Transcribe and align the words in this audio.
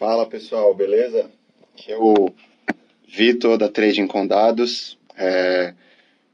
Fala 0.00 0.24
pessoal, 0.24 0.74
beleza? 0.74 1.30
Aqui 1.74 1.92
é 1.92 1.98
o 1.98 2.30
Vitor 3.06 3.58
da 3.58 3.68
Trading 3.68 4.06
com 4.06 4.26
Dados. 4.26 4.96
É... 5.14 5.74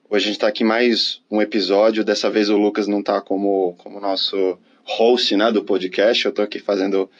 Hoje 0.08 0.26
a 0.26 0.28
gente 0.28 0.36
está 0.36 0.46
aqui 0.46 0.62
mais 0.62 1.20
um 1.28 1.42
episódio. 1.42 2.04
Dessa 2.04 2.30
vez 2.30 2.48
o 2.48 2.56
Lucas 2.56 2.86
não 2.86 3.00
está 3.00 3.20
como, 3.20 3.74
como 3.78 3.98
nosso 3.98 4.56
host 4.84 5.34
né, 5.34 5.50
do 5.50 5.64
podcast. 5.64 6.24
Eu 6.24 6.28
estou 6.28 6.44
aqui 6.44 6.60
fazendo 6.60 7.10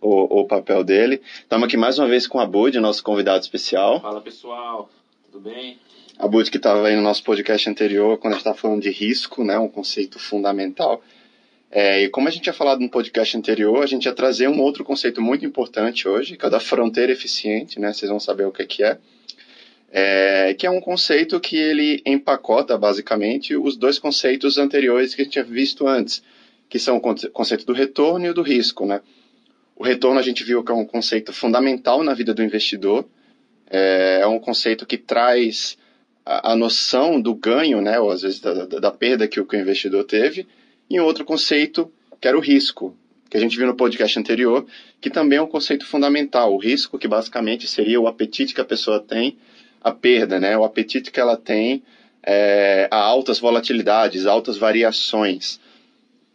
o, 0.00 0.42
o 0.42 0.46
papel 0.46 0.84
dele. 0.84 1.20
Estamos 1.40 1.66
aqui 1.66 1.76
mais 1.76 1.98
uma 1.98 2.06
vez 2.06 2.28
com 2.28 2.38
a 2.38 2.46
Bud, 2.46 2.78
nosso 2.78 3.02
convidado 3.02 3.40
especial. 3.40 4.00
Fala 4.00 4.20
pessoal, 4.20 4.88
tudo 5.24 5.40
bem? 5.40 5.76
A 6.20 6.28
Bud 6.28 6.48
que 6.52 6.56
estava 6.56 6.86
aí 6.86 6.94
no 6.94 7.02
nosso 7.02 7.24
podcast 7.24 7.68
anterior, 7.68 8.16
quando 8.18 8.34
a 8.34 8.36
gente 8.36 8.42
estava 8.42 8.56
falando 8.56 8.82
de 8.82 8.90
risco, 8.90 9.42
né, 9.42 9.58
um 9.58 9.68
conceito 9.68 10.20
fundamental. 10.20 11.02
É, 11.78 12.04
e 12.04 12.08
como 12.08 12.26
a 12.26 12.30
gente 12.30 12.44
tinha 12.44 12.54
falado 12.54 12.80
no 12.80 12.88
podcast 12.88 13.36
anterior, 13.36 13.84
a 13.84 13.86
gente 13.86 14.06
ia 14.06 14.14
trazer 14.14 14.48
um 14.48 14.62
outro 14.62 14.82
conceito 14.82 15.20
muito 15.20 15.44
importante 15.44 16.08
hoje, 16.08 16.34
que 16.34 16.42
é 16.42 16.48
o 16.48 16.50
da 16.50 16.58
fronteira 16.58 17.12
eficiente, 17.12 17.78
né? 17.78 17.92
Vocês 17.92 18.08
vão 18.08 18.18
saber 18.18 18.46
o 18.46 18.50
que, 18.50 18.64
que 18.64 18.82
é. 18.82 18.96
é. 19.92 20.54
Que 20.54 20.66
é 20.66 20.70
um 20.70 20.80
conceito 20.80 21.38
que 21.38 21.54
ele 21.54 22.00
empacota, 22.06 22.78
basicamente, 22.78 23.54
os 23.54 23.76
dois 23.76 23.98
conceitos 23.98 24.56
anteriores 24.56 25.14
que 25.14 25.20
a 25.20 25.24
gente 25.24 25.34
tinha 25.34 25.44
visto 25.44 25.86
antes, 25.86 26.22
que 26.66 26.78
são 26.78 26.96
o 26.96 27.30
conceito 27.30 27.66
do 27.66 27.74
retorno 27.74 28.24
e 28.24 28.30
o 28.30 28.34
do 28.34 28.40
risco, 28.40 28.86
né? 28.86 29.02
O 29.76 29.84
retorno 29.84 30.18
a 30.18 30.22
gente 30.22 30.42
viu 30.44 30.64
que 30.64 30.72
é 30.72 30.74
um 30.74 30.86
conceito 30.86 31.30
fundamental 31.30 32.02
na 32.02 32.14
vida 32.14 32.32
do 32.32 32.42
investidor, 32.42 33.06
é, 33.68 34.20
é 34.22 34.26
um 34.26 34.38
conceito 34.38 34.86
que 34.86 34.96
traz 34.96 35.76
a, 36.24 36.52
a, 36.52 36.56
noção 36.56 37.20
do 37.20 37.34
ganho, 37.34 37.82
né? 37.82 38.00
Ou 38.00 38.10
às 38.10 38.22
vezes 38.22 38.40
da, 38.40 38.64
da, 38.64 38.78
da 38.78 38.90
perda 38.90 39.28
que 39.28 39.38
o, 39.38 39.44
que 39.44 39.58
o 39.58 39.60
investidor 39.60 40.04
teve, 40.04 40.46
e 40.88 41.00
outro 41.00 41.24
conceito, 41.24 41.90
que 42.20 42.28
era 42.28 42.36
o 42.36 42.40
risco, 42.40 42.96
que 43.28 43.36
a 43.36 43.40
gente 43.40 43.56
viu 43.56 43.66
no 43.66 43.74
podcast 43.74 44.18
anterior, 44.18 44.66
que 45.00 45.10
também 45.10 45.38
é 45.38 45.42
um 45.42 45.46
conceito 45.46 45.86
fundamental. 45.86 46.54
O 46.54 46.58
risco, 46.58 46.98
que 46.98 47.08
basicamente 47.08 47.66
seria 47.66 48.00
o 48.00 48.06
apetite 48.06 48.54
que 48.54 48.60
a 48.60 48.64
pessoa 48.64 49.00
tem, 49.00 49.36
a 49.82 49.90
perda, 49.90 50.38
né? 50.38 50.56
O 50.56 50.64
apetite 50.64 51.10
que 51.10 51.20
ela 51.20 51.36
tem 51.36 51.82
é, 52.22 52.88
a 52.90 52.96
altas 52.96 53.38
volatilidades, 53.38 54.26
altas 54.26 54.56
variações. 54.56 55.60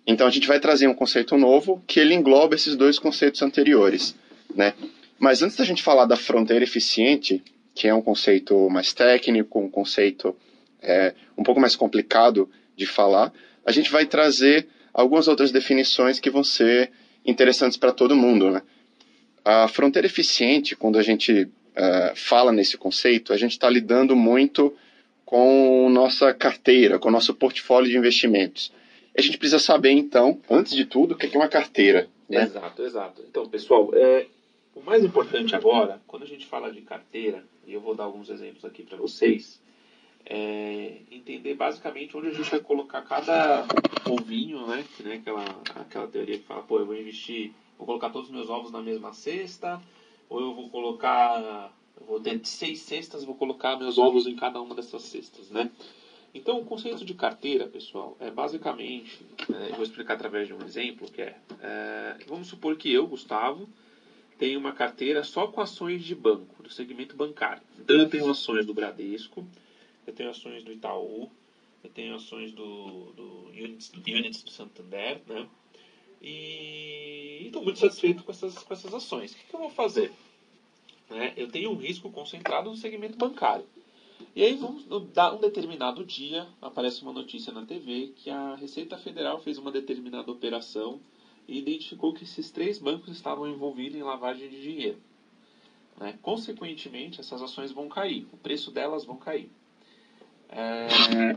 Então 0.05 0.27
a 0.27 0.31
gente 0.31 0.47
vai 0.47 0.59
trazer 0.59 0.87
um 0.87 0.93
conceito 0.93 1.37
novo 1.37 1.83
que 1.85 1.99
ele 1.99 2.13
engloba 2.13 2.55
esses 2.55 2.75
dois 2.75 2.97
conceitos 2.97 3.41
anteriores, 3.41 4.15
né? 4.55 4.73
Mas 5.19 5.41
antes 5.41 5.55
da 5.55 5.63
gente 5.63 5.83
falar 5.83 6.05
da 6.05 6.15
fronteira 6.15 6.63
eficiente, 6.63 7.43
que 7.75 7.87
é 7.87 7.93
um 7.93 8.01
conceito 8.01 8.69
mais 8.69 8.93
técnico, 8.93 9.59
um 9.59 9.69
conceito 9.69 10.35
é, 10.81 11.13
um 11.37 11.43
pouco 11.43 11.61
mais 11.61 11.75
complicado 11.75 12.49
de 12.75 12.85
falar, 12.85 13.31
a 13.65 13.71
gente 13.71 13.91
vai 13.91 14.05
trazer 14.05 14.67
algumas 14.93 15.27
outras 15.27 15.51
definições 15.51 16.19
que 16.19 16.29
vão 16.29 16.43
ser 16.43 16.91
interessantes 17.25 17.77
para 17.77 17.91
todo 17.91 18.15
mundo. 18.15 18.51
Né? 18.51 18.61
A 19.43 19.67
fronteira 19.67 20.05
eficiente, 20.05 20.75
quando 20.75 20.97
a 20.97 21.03
gente 21.03 21.43
uh, 21.43 22.15
fala 22.15 22.51
nesse 22.51 22.77
conceito, 22.77 23.33
a 23.33 23.37
gente 23.37 23.51
está 23.51 23.69
lidando 23.69 24.15
muito 24.15 24.75
com 25.25 25.89
nossa 25.89 26.33
carteira, 26.33 26.99
com 26.99 27.09
nosso 27.09 27.33
portfólio 27.33 27.89
de 27.89 27.97
investimentos. 27.97 28.71
A 29.17 29.21
gente 29.21 29.37
precisa 29.37 29.59
saber, 29.59 29.91
então, 29.91 30.39
antes 30.49 30.73
de 30.73 30.85
tudo, 30.85 31.13
o 31.13 31.17
que 31.17 31.33
é 31.33 31.39
uma 31.39 31.47
carteira. 31.47 32.07
Né? 32.27 32.43
Exato, 32.43 32.83
exato. 32.83 33.21
Então, 33.29 33.47
pessoal, 33.47 33.91
é, 33.93 34.25
o 34.75 34.81
mais 34.81 35.03
importante 35.03 35.55
agora, 35.55 36.01
quando 36.07 36.23
a 36.23 36.27
gente 36.27 36.45
fala 36.45 36.71
de 36.71 36.81
carteira, 36.81 37.43
e 37.65 37.73
eu 37.73 37.79
vou 37.79 37.95
dar 37.95 38.05
alguns 38.05 38.29
exemplos 38.29 38.65
aqui 38.65 38.83
para 38.83 38.97
vocês, 38.97 39.60
é, 40.25 40.97
entender 41.11 41.55
basicamente 41.55 42.15
onde 42.15 42.27
a 42.27 42.33
gente 42.33 42.49
vai 42.49 42.59
colocar 42.59 43.01
cada 43.01 43.65
ovinho, 44.09 44.65
né? 44.67 44.85
Que, 44.95 45.03
né 45.03 45.15
aquela, 45.15 45.45
aquela 45.75 46.07
teoria 46.07 46.37
que 46.37 46.45
fala, 46.45 46.63
pô, 46.63 46.79
eu 46.79 46.85
vou 46.85 46.95
investir, 46.95 47.51
vou 47.77 47.85
colocar 47.85 48.09
todos 48.09 48.29
os 48.29 48.35
meus 48.35 48.49
ovos 48.49 48.71
na 48.71 48.81
mesma 48.81 49.13
cesta, 49.13 49.81
ou 50.29 50.41
eu 50.41 50.53
vou 50.53 50.69
colocar, 50.69 51.71
eu 51.99 52.05
vou 52.05 52.19
ter 52.19 52.39
seis 52.43 52.79
cestas, 52.81 53.23
vou 53.23 53.35
colocar 53.35 53.77
meus 53.77 53.97
ovos 53.97 54.27
em 54.27 54.35
cada 54.35 54.61
uma 54.61 54.75
dessas 54.75 55.03
cestas, 55.03 55.49
né? 55.49 55.69
Então, 56.33 56.59
o 56.59 56.65
conceito 56.65 57.03
de 57.03 57.13
carteira, 57.13 57.67
pessoal, 57.67 58.15
é 58.19 58.31
basicamente, 58.31 59.19
é, 59.53 59.71
eu 59.71 59.75
vou 59.75 59.83
explicar 59.83 60.13
através 60.13 60.47
de 60.47 60.53
um 60.53 60.63
exemplo, 60.63 61.11
que 61.11 61.21
é, 61.21 61.37
é, 61.61 62.17
vamos 62.25 62.47
supor 62.47 62.77
que 62.77 62.91
eu, 62.91 63.05
Gustavo, 63.05 63.67
tenho 64.37 64.59
uma 64.59 64.71
carteira 64.71 65.23
só 65.23 65.47
com 65.47 65.59
ações 65.59 66.03
de 66.03 66.15
banco, 66.15 66.63
do 66.63 66.69
segmento 66.69 67.15
bancário. 67.17 67.61
Então, 67.77 67.97
eu 67.97 68.09
tenho 68.09 68.29
ações 68.29 68.65
do 68.65 68.73
Bradesco, 68.73 69.45
eu 70.05 70.13
tenho 70.13 70.29
ações 70.29 70.63
do 70.63 70.71
Itaú, 70.71 71.31
eu 71.83 71.89
tenho 71.89 72.15
ações 72.15 72.51
do, 72.51 73.11
do 73.13 73.47
Units, 73.49 73.89
do 73.89 73.99
Units 73.99 74.43
do 74.43 74.51
Santander, 74.51 75.21
né? 75.27 75.47
E 76.21 77.45
estou 77.45 77.63
muito 77.63 77.79
satisfeito 77.79 78.23
com 78.23 78.31
essas, 78.31 78.59
com 78.59 78.73
essas 78.73 78.93
ações. 78.93 79.31
O 79.31 79.35
que, 79.37 79.43
que 79.45 79.55
eu 79.55 79.59
vou 79.59 79.69
fazer? 79.71 80.11
Né? 81.09 81.33
Eu 81.35 81.49
tenho 81.49 81.71
um 81.71 81.75
risco 81.75 82.11
concentrado 82.11 82.69
no 82.69 82.77
segmento 82.77 83.17
bancário. 83.17 83.65
E 84.35 84.43
aí, 84.43 84.55
vamos, 84.55 84.85
um 84.89 85.39
determinado 85.39 86.05
dia, 86.05 86.47
aparece 86.61 87.01
uma 87.01 87.11
notícia 87.11 87.51
na 87.51 87.65
TV 87.65 88.13
que 88.15 88.29
a 88.29 88.55
Receita 88.55 88.97
Federal 88.97 89.41
fez 89.41 89.57
uma 89.57 89.71
determinada 89.71 90.31
operação 90.31 91.01
e 91.47 91.57
identificou 91.57 92.13
que 92.13 92.23
esses 92.23 92.51
três 92.51 92.77
bancos 92.77 93.09
estavam 93.09 93.47
envolvidos 93.47 93.97
em 93.97 94.03
lavagem 94.03 94.47
de 94.47 94.61
dinheiro. 94.61 95.01
Né? 95.99 96.17
Consequentemente, 96.21 97.19
essas 97.19 97.41
ações 97.41 97.71
vão 97.71 97.89
cair, 97.89 98.27
o 98.31 98.37
preço 98.37 98.71
delas 98.71 99.03
vão 99.03 99.17
cair. 99.17 99.51
É... 100.51 101.35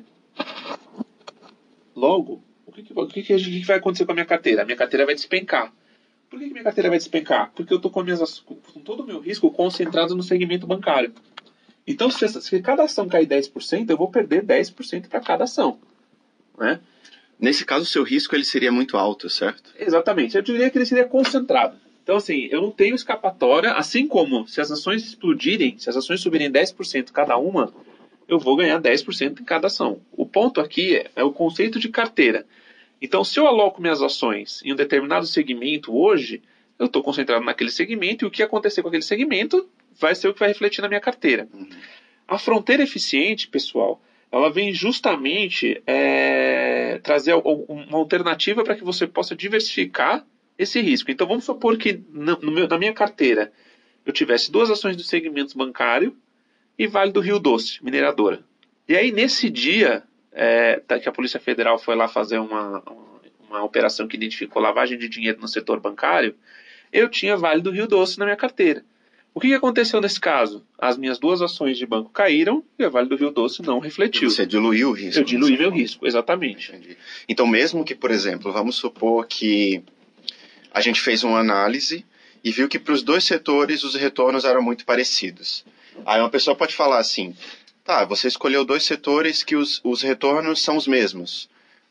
Logo, 1.95 2.43
o 2.67 2.73
que, 2.73 2.83
que, 2.83 2.93
o 2.93 3.07
que, 3.07 3.23
que, 3.23 3.65
vai 3.65 3.77
acontecer 3.77 4.05
com 4.05 4.13
a 4.13 4.15
minha 4.15 4.27
carteira? 4.27 4.63
A 4.63 4.65
minha 4.65 4.77
carteira 4.77 5.07
vai 5.07 5.15
despencar. 5.15 5.73
Por 6.29 6.39
que, 6.39 6.47
que 6.47 6.53
minha 6.53 6.65
carteira 6.65 6.89
vai 6.89 6.99
despencar? 6.99 7.53
Porque 7.55 7.73
eu 7.73 7.77
estou 7.77 7.91
com, 7.91 8.05
com 8.05 8.81
todo 8.81 9.05
o 9.05 9.07
meu 9.07 9.21
risco 9.21 9.51
concentrado 9.51 10.15
no 10.15 10.23
segmento 10.23 10.67
bancário. 10.67 11.13
Então, 11.87 12.11
se, 12.11 12.27
se 12.29 12.61
cada 12.61 12.85
ação 12.85 13.09
cair 13.09 13.27
10%, 13.27 13.91
eu 13.91 13.97
vou 13.97 14.11
perder 14.11 14.43
10% 14.43 15.09
para 15.09 15.21
cada 15.21 15.45
ação. 15.45 15.79
Né? 16.59 16.81
Nesse 17.39 17.65
caso, 17.65 17.85
o 17.85 17.89
seu 17.89 18.03
risco 18.03 18.35
ele 18.35 18.45
seria 18.45 18.73
muito 18.73 18.97
alto, 18.97 19.29
certo? 19.29 19.73
Exatamente. 19.79 20.37
Eu 20.37 20.43
diria 20.43 20.71
que 20.71 20.79
ele 20.79 20.87
seria 20.87 21.05
concentrado. 21.05 21.77
Então, 22.03 22.17
assim, 22.17 22.49
eu 22.51 22.61
não 22.61 22.71
tenho 22.71 22.95
escapatória, 22.95 23.73
assim 23.73 24.07
como 24.07 24.47
se 24.47 24.61
as 24.61 24.71
ações 24.71 25.05
explodirem, 25.05 25.79
se 25.79 25.89
as 25.89 25.97
ações 25.97 26.21
subirem 26.21 26.51
10% 26.51 27.11
cada 27.11 27.37
uma, 27.37 27.73
eu 28.29 28.39
vou 28.39 28.57
ganhar 28.57 28.81
10% 28.81 29.41
em 29.41 29.45
cada 29.45 29.67
ação. 29.67 30.01
O 30.13 30.27
ponto 30.27 30.61
aqui 30.61 30.97
é, 30.97 31.11
é 31.17 31.25
o 31.25 31.33
conceito 31.33 31.79
de 31.79 31.89
carteira. 31.89 32.47
Então, 33.01 33.23
se 33.23 33.39
eu 33.39 33.47
aloco 33.47 33.83
minhas 33.83 34.01
ações 34.01 34.63
em 34.65 34.73
um 34.73 34.77
determinado 34.77 35.27
segmento 35.27 35.95
hoje, 35.95 36.43
eu 36.79 36.87
estou 36.87 37.03
concentrado 37.03 37.45
naquele 37.45 37.71
segmento 37.71 38.25
e 38.25 38.29
o 38.29 38.31
que 38.31 38.43
acontecer 38.43 38.83
com 38.83 38.89
aquele 38.89 39.03
segmento 39.03 39.69
vai 39.99 40.15
ser 40.15 40.29
o 40.29 40.35
que 40.35 40.41
vai 40.41 40.49
refletir 40.49 40.83
na 40.83 40.89
minha 40.89 41.01
carteira. 41.01 41.49
Uhum. 41.53 41.69
A 42.27 42.39
fronteira 42.39 42.83
eficiente, 42.83 43.49
pessoal, 43.49 44.01
ela 44.33 44.51
vem 44.51 44.73
justamente 44.73 45.83
é, 45.87 46.99
trazer 47.03 47.35
uma 47.35 47.99
alternativa 47.99 48.65
para 48.65 48.75
que 48.75 48.83
você 48.83 49.07
possa 49.07 49.37
diversificar 49.37 50.27
esse 50.59 50.81
risco. 50.81 51.11
Então, 51.11 51.27
vamos 51.27 51.45
supor 51.45 51.77
que 51.77 52.01
meu, 52.11 52.67
na 52.69 52.79
minha 52.79 52.93
carteira 52.93 53.53
eu 54.05 54.13
tivesse 54.13 54.51
duas 54.51 54.71
ações 54.71 54.97
do 54.97 55.03
segmento 55.03 55.57
bancário 55.57 56.17
e 56.79 56.87
Vale 56.87 57.13
do 57.13 57.21
Rio 57.21 57.39
Doce, 57.39 57.83
mineradora. 57.83 58.41
E 58.89 58.97
aí, 58.97 59.13
nesse 59.13 59.49
dia 59.49 60.03
é, 60.33 60.81
tá, 60.87 60.99
que 60.99 61.09
a 61.09 61.13
Polícia 61.13 61.39
Federal 61.39 61.79
foi 61.79 61.95
lá 61.95 62.09
fazer 62.09 62.39
uma, 62.39 62.83
uma 63.49 63.63
operação 63.63 64.09
que 64.09 64.17
identificou 64.17 64.61
lavagem 64.61 64.99
de 64.99 65.09
dinheiro 65.09 65.41
no 65.41 65.49
setor 65.49 65.81
bancário, 65.81 66.35
eu 66.93 67.09
tinha 67.09 67.37
Vale 67.37 67.63
do 67.63 67.71
Rio 67.71 67.87
Doce 67.87 68.19
na 68.19 68.25
minha 68.25 68.37
carteira. 68.37 68.85
O 69.33 69.41
que, 69.41 69.53
aconteceu 69.53 70.01
nesse 70.01 70.21
caso? 70.21 70.65
As 70.79 70.97
minhas 70.97 71.19
duas 71.19 71.43
ações 71.43 71.77
de 71.77 71.85
banco 71.85 72.09
caíram 72.11 72.63
e 72.79 72.85
a 72.85 72.89
Vale 72.89 73.09
do 73.09 73.17
Rio 73.17 73.33
Doce 73.33 73.63
não 73.63 73.81
refletiu. 73.81 74.31
Você 74.31 74.47
diluiu 74.47 74.91
o 74.91 74.93
risco. 74.93 75.21
Eu 75.21 75.25
diluí 75.25 75.59
meu 75.59 75.71
risco, 75.71 76.07
exatamente. 76.07 76.71
Entendi. 76.71 76.97
Então, 77.29 77.45
mesmo 77.45 77.85
que, 77.85 77.97
por 77.97 78.13
exemplo, 78.13 78.53
vamos 78.53 78.77
supor 78.77 79.27
que 79.27 79.83
a 80.73 80.81
gente 80.81 81.01
fez 81.01 81.25
uma 81.25 81.41
análise 81.41 82.07
e 82.45 82.53
viu 82.53 82.69
que 82.69 82.79
para 82.79 82.95
os 82.95 83.03
dois 83.03 83.25
setores 83.25 83.83
os 83.83 83.97
retornos 83.97 84.45
eram 84.45 84.63
muito 84.63 84.85
parecidos. 84.85 85.65
Aí 86.05 86.21
uma 86.21 86.31
pessoa 86.31 86.57
pode 86.57 86.75
falar 86.75 86.99
assim: 86.99 87.35
tá, 87.85 88.05
você 88.05 88.29
escolheu 88.29 88.65
dois 88.65 88.85
setores 88.85 89.43
que 89.43 89.57
os, 89.57 89.81
os 89.85 90.03
retornos 90.03 90.63
são 90.63 90.77
os 90.77 90.87
mesmos, 90.87 91.49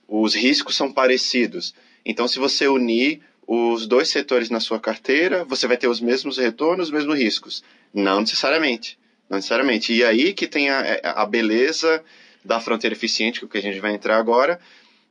os 0.08 0.34
riscos 0.34 0.76
são 0.76 0.92
parecidos. 0.92 1.74
Então, 2.06 2.28
se 2.28 2.40
você 2.40 2.68
unir 2.68 3.22
os 3.48 3.88
dois 3.88 4.10
setores 4.10 4.50
na 4.50 4.60
sua 4.60 4.80
carteira, 4.80 5.44
você 5.46 5.68
vai 5.68 5.78
ter 5.78 5.88
os 5.88 6.00
mesmos 6.00 6.38
retornos, 6.38 6.88
os 6.88 6.94
mesmos 6.94 7.18
riscos. 7.18 7.64
Não 7.94 8.22
necessariamente. 8.22 8.98
Não 9.30 9.38
necessariamente. 9.38 9.94
E 9.94 10.04
aí 10.04 10.34
que 10.34 10.48
tem 10.48 10.70
a, 10.70 11.00
a 11.04 11.26
beleza 11.26 12.04
da 12.44 12.60
fronteira 12.60 12.96
eficiente, 12.96 13.46
que 13.46 13.58
a 13.58 13.62
gente 13.62 13.80
vai 13.80 13.94
entrar 13.94 14.18
agora, 14.18 14.60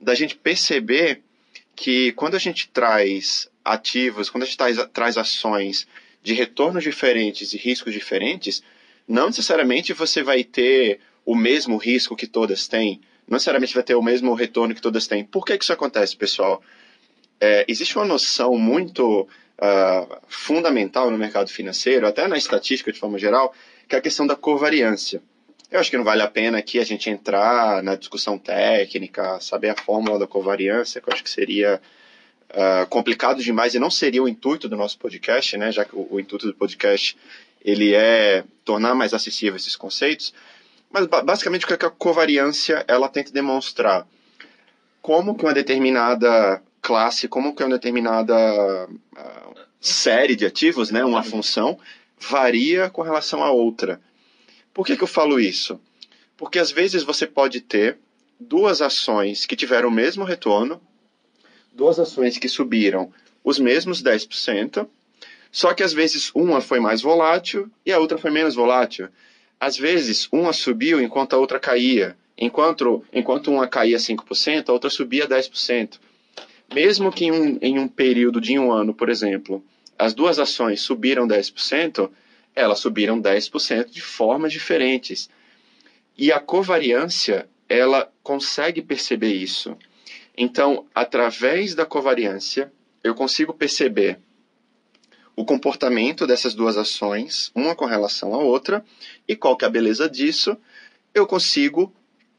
da 0.00 0.14
gente 0.14 0.36
perceber 0.36 1.22
que 1.74 2.12
quando 2.12 2.34
a 2.34 2.38
gente 2.38 2.68
traz 2.68 3.48
ativos, 3.64 4.28
quando 4.28 4.42
a 4.42 4.46
gente 4.46 4.58
traz, 4.58 4.76
traz 4.92 5.16
ações 5.16 5.86
de 6.22 6.34
retornos 6.34 6.82
diferentes 6.82 7.52
e 7.52 7.56
riscos 7.56 7.92
diferentes, 7.92 8.62
não 9.06 9.26
necessariamente 9.26 9.92
você 9.92 10.22
vai 10.22 10.44
ter 10.44 11.00
o 11.24 11.34
mesmo 11.34 11.76
risco 11.76 12.16
que 12.16 12.26
todas 12.26 12.66
têm, 12.66 13.00
não 13.28 13.36
necessariamente 13.36 13.74
vai 13.74 13.82
ter 13.82 13.94
o 13.94 14.02
mesmo 14.02 14.34
retorno 14.34 14.74
que 14.74 14.82
todas 14.82 15.06
têm. 15.06 15.24
Por 15.24 15.44
que, 15.44 15.56
que 15.56 15.64
isso 15.64 15.72
acontece, 15.72 16.16
pessoal? 16.16 16.62
É, 17.40 17.64
existe 17.68 17.96
uma 17.96 18.04
noção 18.04 18.56
muito 18.56 19.22
uh, 19.22 20.16
fundamental 20.28 21.10
no 21.10 21.18
mercado 21.18 21.48
financeiro, 21.50 22.06
até 22.06 22.26
na 22.26 22.36
estatística 22.36 22.92
de 22.92 22.98
forma 22.98 23.18
geral, 23.18 23.54
que 23.88 23.94
é 23.94 23.98
a 23.98 24.02
questão 24.02 24.26
da 24.26 24.36
covariância. 24.36 25.22
Eu 25.70 25.80
acho 25.80 25.90
que 25.90 25.96
não 25.96 26.04
vale 26.04 26.22
a 26.22 26.28
pena 26.28 26.58
aqui 26.58 26.78
a 26.78 26.84
gente 26.84 27.08
entrar 27.08 27.82
na 27.82 27.96
discussão 27.96 28.38
técnica, 28.38 29.40
saber 29.40 29.70
a 29.70 29.76
fórmula 29.76 30.18
da 30.18 30.26
covariância, 30.26 31.00
que 31.00 31.08
eu 31.08 31.12
acho 31.14 31.24
que 31.24 31.30
seria 31.30 31.80
uh, 32.50 32.86
complicado 32.88 33.42
demais 33.42 33.74
e 33.74 33.78
não 33.78 33.90
seria 33.90 34.22
o 34.22 34.28
intuito 34.28 34.68
do 34.68 34.76
nosso 34.76 34.98
podcast, 34.98 35.56
né? 35.56 35.72
Já 35.72 35.84
que 35.84 35.96
o, 35.96 36.06
o 36.10 36.20
intuito 36.20 36.46
do 36.46 36.54
podcast 36.54 37.16
ele 37.64 37.94
é 37.94 38.44
tornar 38.64 38.94
mais 38.94 39.14
acessível 39.14 39.56
esses 39.56 39.76
conceitos. 39.76 40.34
Mas 40.90 41.06
basicamente 41.06 41.64
o 41.64 41.68
que, 41.68 41.86
a 41.86 41.90
covariância 41.90 42.84
ela 42.86 43.08
tenta 43.08 43.32
demonstrar? 43.32 44.06
Como 45.00 45.34
que 45.34 45.44
uma 45.44 45.54
determinada 45.54 46.62
classe, 46.80 47.28
como 47.28 47.54
que 47.54 47.62
uma 47.62 47.76
determinada 47.76 48.34
uh, 48.88 49.54
série 49.80 50.36
de 50.36 50.44
ativos, 50.44 50.90
né, 50.90 51.04
uma 51.04 51.22
função, 51.22 51.78
varia 52.18 52.90
com 52.90 53.02
relação 53.02 53.42
a 53.42 53.50
outra. 53.50 54.00
Por 54.74 54.86
que, 54.86 54.96
que 54.96 55.02
eu 55.02 55.08
falo 55.08 55.40
isso? 55.40 55.80
Porque 56.36 56.58
às 56.58 56.70
vezes 56.70 57.02
você 57.02 57.26
pode 57.26 57.60
ter 57.60 57.98
duas 58.38 58.82
ações 58.82 59.46
que 59.46 59.56
tiveram 59.56 59.88
o 59.88 59.92
mesmo 59.92 60.24
retorno, 60.24 60.80
duas 61.72 61.98
ações 61.98 62.38
que 62.38 62.48
subiram 62.48 63.12
os 63.44 63.58
mesmos 63.58 64.02
10%, 64.02 64.86
só 65.52 65.74
que 65.74 65.82
às 65.82 65.92
vezes 65.92 66.32
uma 66.34 66.62
foi 66.62 66.80
mais 66.80 67.02
volátil 67.02 67.70
e 67.84 67.92
a 67.92 67.98
outra 67.98 68.16
foi 68.16 68.30
menos 68.30 68.54
volátil. 68.54 69.08
Às 69.60 69.76
vezes 69.76 70.26
uma 70.32 70.50
subiu 70.50 70.98
enquanto 70.98 71.34
a 71.34 71.38
outra 71.38 71.60
caía. 71.60 72.16
Enquanto, 72.38 73.04
enquanto 73.12 73.50
uma 73.50 73.68
caía 73.68 73.98
5%, 73.98 74.70
a 74.70 74.72
outra 74.72 74.88
subia 74.88 75.28
10%. 75.28 76.00
Mesmo 76.74 77.12
que 77.12 77.26
em 77.26 77.30
um, 77.30 77.58
em 77.60 77.78
um 77.78 77.86
período 77.86 78.40
de 78.40 78.58
um 78.58 78.72
ano, 78.72 78.94
por 78.94 79.10
exemplo, 79.10 79.62
as 79.98 80.14
duas 80.14 80.38
ações 80.38 80.80
subiram 80.80 81.28
10%, 81.28 82.10
elas 82.56 82.78
subiram 82.78 83.20
10% 83.20 83.90
de 83.90 84.00
formas 84.00 84.54
diferentes. 84.54 85.28
E 86.16 86.32
a 86.32 86.40
covariância, 86.40 87.46
ela 87.68 88.10
consegue 88.22 88.80
perceber 88.80 89.34
isso. 89.34 89.76
Então, 90.34 90.86
através 90.94 91.74
da 91.74 91.84
covariância, 91.84 92.72
eu 93.04 93.14
consigo 93.14 93.52
perceber 93.52 94.18
o 95.34 95.44
comportamento 95.44 96.26
dessas 96.26 96.54
duas 96.54 96.76
ações, 96.76 97.50
uma 97.54 97.74
com 97.74 97.86
relação 97.86 98.34
à 98.34 98.38
outra, 98.38 98.84
e 99.26 99.34
qual 99.34 99.56
que 99.56 99.64
é 99.64 99.68
a 99.68 99.70
beleza 99.70 100.08
disso? 100.08 100.56
Eu 101.14 101.26
consigo 101.26 101.92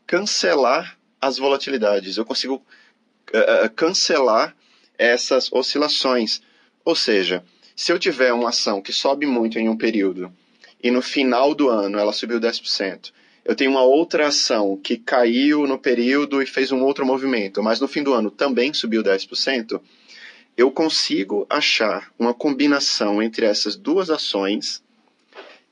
cancelar 0.06 0.98
as 1.19 1.38
volatilidades, 1.38 2.18
eu 2.18 2.25
consigo 2.25 2.56
uh, 2.56 3.69
cancelar 3.75 4.56
essas 4.98 5.51
oscilações. 5.51 6.42
Ou 6.86 6.95
seja, 6.95 7.44
se 7.75 7.92
eu 7.92 7.98
tiver 7.98 8.34
uma 8.34 8.50
ação 8.50 8.81
que 8.81 8.94
sobe 8.94 9.25
muito 9.25 9.57
em 9.57 9.69
um 9.69 9.78
período 9.78 10.31
e 10.81 10.92
no 10.92 11.01
final 11.01 11.56
do 11.56 11.69
ano 11.69 11.98
ela 11.98 12.13
subiu 12.13 12.39
10%, 12.39 13.12
eu 13.46 13.56
tenho 13.56 13.72
uma 13.72 13.84
outra 13.84 14.28
ação 14.28 14.78
que 14.78 14.98
caiu 14.98 15.68
no 15.68 15.78
período 15.78 16.42
e 16.42 16.46
fez 16.46 16.72
um 16.72 16.81
outro 16.81 17.06
movimento, 17.06 17.62
mas 17.62 17.80
no 17.80 17.88
fim 17.88 18.04
do 18.04 18.13
ano 18.13 18.31
também 18.31 18.74
subiu 18.74 19.04
10%, 19.04 19.81
eu 20.56 20.72
consigo 20.72 21.46
achar 21.50 22.12
uma 22.18 22.34
combinação 22.34 23.22
entre 23.22 23.46
essas 23.46 23.76
duas 23.76 24.10
ações 24.10 24.84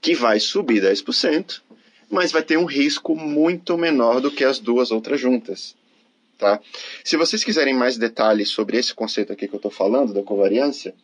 que 0.02 0.16
vai 0.16 0.40
subir 0.40 0.82
10%, 0.82 1.62
mas 2.10 2.32
vai 2.32 2.42
ter 2.42 2.58
um 2.58 2.66
risco 2.66 3.16
muito 3.16 3.78
menor 3.78 4.20
do 4.20 4.32
que 4.32 4.44
as 4.44 4.60
duas 4.60 4.92
outras 4.92 5.20
juntas. 5.20 5.76
Tá? 6.38 6.60
Se 7.04 7.16
vocês 7.16 7.44
quiserem 7.44 7.74
mais 7.74 7.98
detalhes 7.98 8.50
sobre 8.50 8.78
esse 8.78 8.94
conceito 8.94 9.32
aqui 9.32 9.48
que 9.48 9.54
eu 9.54 9.58
estou 9.58 9.72
falando, 9.72 10.14
da 10.14 10.24
covariância, 10.24 10.96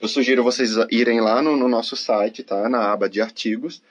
eu 0.00 0.08
sugiro 0.08 0.42
vocês 0.42 0.72
irem 0.90 1.20
lá 1.20 1.42
no, 1.42 1.56
no, 1.56 1.68
nosso 1.68 1.94
site, 1.94 2.42
tá? 2.42 2.68
na 2.68 2.90
aba 2.90 3.08
de 3.08 3.20
artigos. 3.20 3.82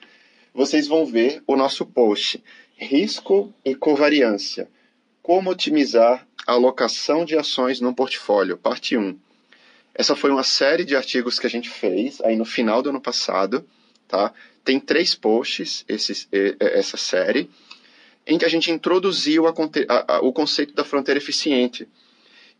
Vocês 0.52 0.86
vão 0.88 1.06
ver 1.06 1.42
o 1.46 1.56
nosso 1.56 1.86
post 1.86 2.42
Risco 2.76 3.54
e 3.64 3.74
Covariância. 3.74 4.68
Como 5.22 5.50
otimizar 5.50 6.26
a 6.46 6.52
alocação 6.52 7.24
de 7.24 7.36
ações 7.36 7.80
no 7.80 7.94
portfólio, 7.94 8.56
parte 8.56 8.96
1. 8.96 9.16
Essa 9.94 10.16
foi 10.16 10.30
uma 10.30 10.42
série 10.42 10.84
de 10.84 10.96
artigos 10.96 11.38
que 11.38 11.46
a 11.46 11.50
gente 11.50 11.70
fez 11.70 12.20
aí 12.22 12.34
no 12.34 12.44
final 12.44 12.82
do 12.82 12.90
ano 12.90 13.00
passado. 13.00 13.64
Tá? 14.08 14.32
Tem 14.64 14.80
três 14.80 15.14
posts 15.14 15.84
esse, 15.88 16.28
essa 16.58 16.96
série, 16.96 17.48
em 18.26 18.36
que 18.36 18.44
a 18.44 18.48
gente 18.48 18.70
introduziu 18.70 19.46
a, 19.46 19.54
a, 20.08 20.20
o 20.20 20.32
conceito 20.32 20.74
da 20.74 20.84
fronteira 20.84 21.18
eficiente 21.18 21.88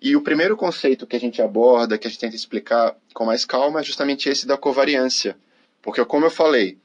e 0.01 0.17
o 0.17 0.23
primeiro 0.23 0.57
conceito 0.57 1.07
que 1.07 1.15
a 1.15 1.21
gente 1.21 1.41
aborda, 1.41 1.97
que 1.97 2.07
a 2.07 2.11
gente 2.11 2.19
tenta 2.19 2.35
explicar 2.35 2.97
com 3.15 3.25
mais 3.25 3.45
calma, 3.45 3.81
é 3.81 3.85
justamente 3.85 4.29
esse 4.29 4.47
da 4.47 4.57
covariância. 4.57 5.37
Porque, 5.81 6.05
como 6.05 6.27
eu 6.27 6.31
falei, 6.31 6.77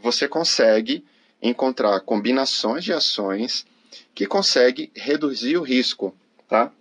você 0.00 0.26
consegue 0.26 1.04
encontrar 1.40 2.00
combinações 2.00 2.84
de 2.84 2.92
ações 2.92 3.64
que 4.14 4.26
conseguem 4.26 4.90
reduzir 4.94 5.56
o 5.56 5.62
risco, 5.62 6.14
tá? 6.48 6.72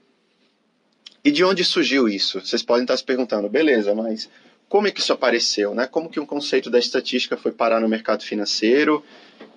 E 1.23 1.31
de 1.31 1.43
onde 1.43 1.63
surgiu 1.63 2.07
isso? 2.07 2.39
Vocês 2.39 2.61
podem 2.61 2.83
estar 2.83 2.95
se 2.95 3.03
perguntando, 3.03 3.49
beleza, 3.49 3.93
mas 3.93 4.29
como 4.69 4.87
é 4.87 4.91
que 4.91 4.99
isso 4.99 5.13
apareceu, 5.13 5.73
né? 5.73 5.87
Como 5.87 6.09
que 6.09 6.19
um 6.19 6.25
conceito 6.25 6.69
da 6.69 6.79
estatística 6.79 7.37
foi 7.37 7.51
parar 7.51 7.79
no 7.79 7.87
mercado 7.89 8.23
financeiro? 8.23 9.03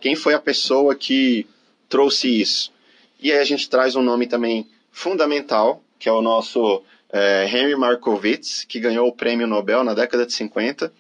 Quem 0.01 0.15
foi 0.15 0.35
a 0.35 0.41
pessoa 0.41 0.95
que 0.95 1.47
trouxe 1.89 2.29
isso? 2.41 2.73
E 3.21 3.31
aí 3.31 3.39
a 3.39 3.45
gente 3.45 3.69
traz 3.69 3.97
um 3.97 4.03
nome 4.03 4.27
também 4.27 4.67
fundamental, 4.91 5.83
que 5.99 6.09
é 6.09 6.13
o 6.13 6.23
nosso 6.23 6.83
é, 7.13 7.47
Henry 7.47 7.77
Markowitz, 7.77 8.65
que 8.65 8.81
ganhou 8.81 9.09
o 9.09 9.13
prêmio 9.13 9.47
Nobel 9.47 9.85
na 9.85 9.95
década 9.95 10.25
de 10.25 10.33
50. 10.33 10.93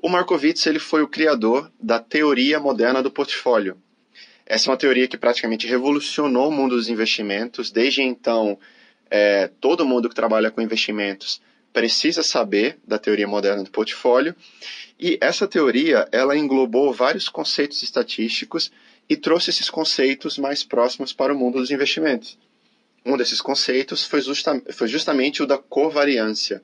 O 0.00 0.08
Markowitz 0.08 0.66
ele 0.66 0.78
foi 0.78 1.02
o 1.02 1.08
criador 1.08 1.70
da 1.80 1.98
teoria 1.98 2.58
moderna 2.58 3.02
do 3.02 3.10
portfólio. 3.10 3.76
Essa 4.46 4.68
é 4.68 4.70
uma 4.70 4.76
teoria 4.76 5.08
que 5.08 5.16
praticamente 5.16 5.66
revolucionou 5.66 6.48
o 6.48 6.52
mundo 6.52 6.76
dos 6.76 6.88
investimentos. 6.88 7.70
Desde 7.70 8.02
então, 8.02 8.58
é, 9.10 9.48
todo 9.60 9.86
mundo 9.86 10.08
que 10.08 10.14
trabalha 10.14 10.50
com 10.50 10.60
investimentos 10.60 11.40
precisa 11.72 12.22
saber 12.22 12.78
da 12.86 12.98
teoria 12.98 13.26
moderna 13.26 13.64
do 13.64 13.70
portfólio. 13.70 14.34
E 14.98 15.18
essa 15.20 15.48
teoria 15.48 16.08
ela 16.12 16.36
englobou 16.36 16.92
vários 16.92 17.28
conceitos 17.28 17.82
estatísticos 17.82 18.70
e 19.08 19.16
trouxe 19.16 19.50
esses 19.50 19.68
conceitos 19.68 20.38
mais 20.38 20.62
próximos 20.62 21.12
para 21.12 21.34
o 21.34 21.36
mundo 21.36 21.58
dos 21.58 21.70
investimentos 21.70 22.38
um 23.04 23.16
desses 23.16 23.40
conceitos 23.40 24.04
foi, 24.04 24.20
justa, 24.22 24.62
foi 24.72 24.88
justamente 24.88 25.42
o 25.42 25.46
da 25.46 25.58
covariância. 25.58 26.62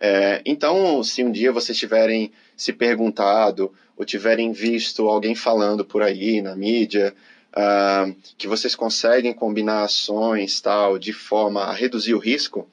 É, 0.00 0.40
então, 0.44 1.02
se 1.02 1.24
um 1.24 1.30
dia 1.30 1.52
vocês 1.52 1.76
tiverem 1.76 2.30
se 2.56 2.72
perguntado 2.72 3.72
ou 3.96 4.04
tiverem 4.04 4.52
visto 4.52 5.08
alguém 5.08 5.34
falando 5.34 5.84
por 5.84 6.02
aí 6.02 6.40
na 6.40 6.54
mídia 6.54 7.14
uh, 7.52 8.14
que 8.36 8.46
vocês 8.46 8.74
conseguem 8.76 9.32
combinar 9.32 9.82
ações 9.82 10.60
tal 10.60 10.98
de 10.98 11.12
forma 11.12 11.62
a 11.64 11.72
reduzir 11.72 12.14
o 12.14 12.18
risco, 12.18 12.68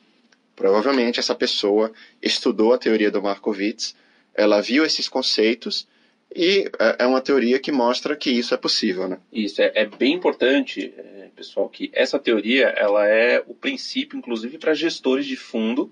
provavelmente 0.55 1.20
essa 1.20 1.34
pessoa 1.34 1.91
estudou 2.22 2.74
a 2.74 2.77
teoria 2.77 3.10
do 3.10 3.22
Markowitz, 3.22 3.96
ela 4.34 4.62
viu 4.62 4.86
esses 4.86 5.10
conceitos 5.10 5.88
e 6.36 6.70
é, 6.79 6.98
é 7.00 7.05
uma 7.08 7.22
teoria 7.22 7.58
que 7.60 7.72
mostra 7.72 8.15
que 8.15 8.29
isso 8.29 8.53
é 8.53 8.58
possível, 8.58 9.08
né? 9.08 9.17
Isso 9.32 9.62
é, 9.62 9.72
é 9.74 9.86
bem 9.86 10.13
importante. 10.13 10.94
É 10.98 11.15
pessoal, 11.36 11.67
que 11.70 11.91
essa 11.94 12.17
teoria 12.17 12.67
ela 12.67 13.05
é 13.08 13.44
o 13.46 13.53
princípio, 13.53 14.17
inclusive, 14.17 14.58
para 14.58 14.74
gestores 14.74 15.25
de 15.25 15.36
fundo 15.36 15.91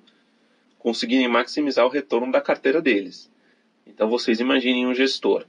conseguirem 0.83 1.29
maximizar 1.29 1.85
o 1.85 1.89
retorno 1.89 2.29
da 2.29 2.41
carteira 2.41 2.81
deles. 2.81 3.31
Então, 3.87 4.09
vocês 4.09 4.41
imaginem 4.41 4.85
um 4.85 4.93
gestor. 4.93 5.45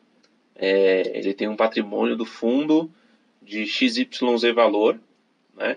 É, 0.55 1.19
ele 1.19 1.35
tem 1.35 1.49
um 1.49 1.57
patrimônio 1.57 2.17
do 2.17 2.25
fundo 2.25 2.89
de 3.43 3.67
XYZ 3.67 4.07
valor, 4.55 4.99
né? 5.57 5.77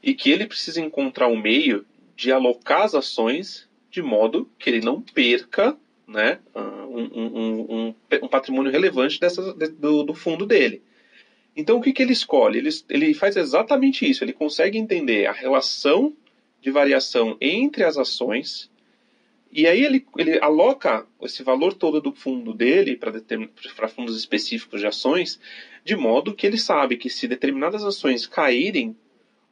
E 0.00 0.14
que 0.14 0.30
ele 0.30 0.46
precisa 0.46 0.80
encontrar 0.80 1.26
um 1.26 1.36
meio 1.36 1.84
de 2.16 2.30
alocar 2.30 2.82
as 2.82 2.94
ações 2.94 3.68
de 3.90 4.00
modo 4.00 4.48
que 4.58 4.70
ele 4.70 4.80
não 4.80 5.00
perca 5.00 5.76
né, 6.06 6.38
um, 6.54 7.20
um, 7.20 7.60
um, 7.70 7.94
um 8.22 8.28
patrimônio 8.28 8.70
relevante 8.70 9.20
dessa, 9.20 9.52
do, 9.52 10.02
do 10.02 10.14
fundo 10.14 10.46
dele. 10.46 10.82
Então 11.54 11.78
o 11.78 11.80
que, 11.82 11.92
que 11.92 12.02
ele 12.02 12.12
escolhe? 12.12 12.58
Ele, 12.58 12.70
ele 12.88 13.14
faz 13.14 13.36
exatamente 13.36 14.08
isso. 14.08 14.24
Ele 14.24 14.32
consegue 14.32 14.78
entender 14.78 15.26
a 15.26 15.32
relação 15.32 16.14
de 16.60 16.70
variação 16.70 17.36
entre 17.40 17.84
as 17.84 17.96
ações 17.96 18.70
e 19.52 19.66
aí 19.66 19.84
ele, 19.84 20.06
ele 20.16 20.38
aloca 20.40 21.06
esse 21.20 21.42
valor 21.42 21.74
todo 21.74 22.00
do 22.00 22.10
fundo 22.10 22.54
dele 22.54 22.96
para 22.96 23.88
fundos 23.88 24.16
específicos 24.16 24.80
de 24.80 24.86
ações, 24.86 25.38
de 25.84 25.94
modo 25.94 26.34
que 26.34 26.46
ele 26.46 26.56
sabe 26.56 26.96
que 26.96 27.10
se 27.10 27.28
determinadas 27.28 27.84
ações 27.84 28.26
caírem, 28.26 28.96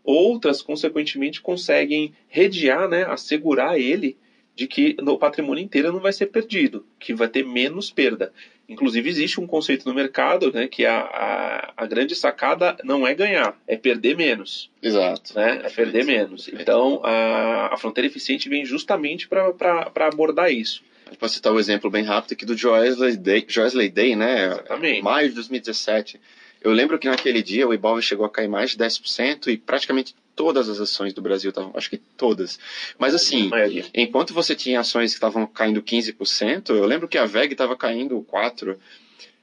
outras 0.03 0.63
consequentemente 0.63 1.43
conseguem 1.43 2.15
redear, 2.29 2.89
né, 2.89 3.05
assegurar 3.05 3.79
ele 3.79 4.17
de 4.61 4.67
que 4.67 4.95
o 5.01 5.17
patrimônio 5.17 5.65
inteiro 5.65 5.91
não 5.91 6.01
vai 6.01 6.13
ser 6.13 6.27
perdido, 6.27 6.85
que 6.99 7.15
vai 7.15 7.29
ter 7.29 7.43
menos 7.43 7.91
perda. 7.91 8.31
Inclusive, 8.69 9.09
existe 9.09 9.41
um 9.41 9.47
conceito 9.47 9.89
no 9.89 9.95
mercado 9.95 10.53
né, 10.53 10.69
que 10.69 10.85
a, 10.85 11.01
a, 11.01 11.73
a 11.79 11.87
grande 11.87 12.15
sacada 12.15 12.77
não 12.85 13.07
é 13.07 13.15
ganhar, 13.15 13.59
é 13.67 13.75
perder 13.75 14.19
menos. 14.19 14.71
Exato. 14.83 15.35
Né? 15.35 15.63
É 15.65 15.71
perder 15.71 16.05
menos. 16.05 16.47
Então, 16.49 17.01
a, 17.03 17.73
a 17.73 17.77
fronteira 17.79 18.07
eficiente 18.07 18.51
vem 18.51 18.63
justamente 18.67 19.27
para 19.27 19.91
abordar 20.07 20.53
isso. 20.53 20.83
Pode 21.19 21.33
citar 21.33 21.55
o 21.55 21.57
um 21.57 21.59
exemplo 21.59 21.91
bem 21.91 22.05
rápido 22.05 22.35
aqui 22.35 22.45
do 22.45 22.55
Joesley 22.55 23.17
Day, 23.17 23.47
Joesley 23.49 23.89
Day 23.89 24.15
né? 24.15 24.45
Exatamente. 24.45 25.03
Maio 25.03 25.31
de 25.31 25.37
2017. 25.37 26.21
Eu 26.61 26.73
lembro 26.73 26.99
que 26.99 27.09
naquele 27.09 27.43
dia 27.43 27.67
o 27.67 27.73
Ibov 27.73 28.03
chegou 28.03 28.27
a 28.27 28.31
cair 28.31 28.47
mais 28.47 28.73
de 28.73 28.77
10% 28.77 29.47
e 29.47 29.57
praticamente 29.57 30.15
todas 30.35 30.69
as 30.69 30.81
ações 30.81 31.13
do 31.13 31.21
Brasil 31.23 31.51
estavam, 31.51 31.73
acho 31.75 31.91
que 31.91 31.97
todas. 31.97 32.59
Mas 32.99 33.15
assim, 33.15 33.51
enquanto 33.95 34.33
você 34.33 34.55
tinha 34.55 34.81
ações 34.81 35.11
que 35.11 35.17
estavam 35.17 35.47
caindo 35.47 35.83
15%, 35.83 36.71
eu 36.71 36.85
lembro 36.85 37.09
que 37.09 37.19
a 37.19 37.27
VEG 37.27 37.53
estava 37.53 37.77
caindo 37.77 38.25
4%. 38.31 38.77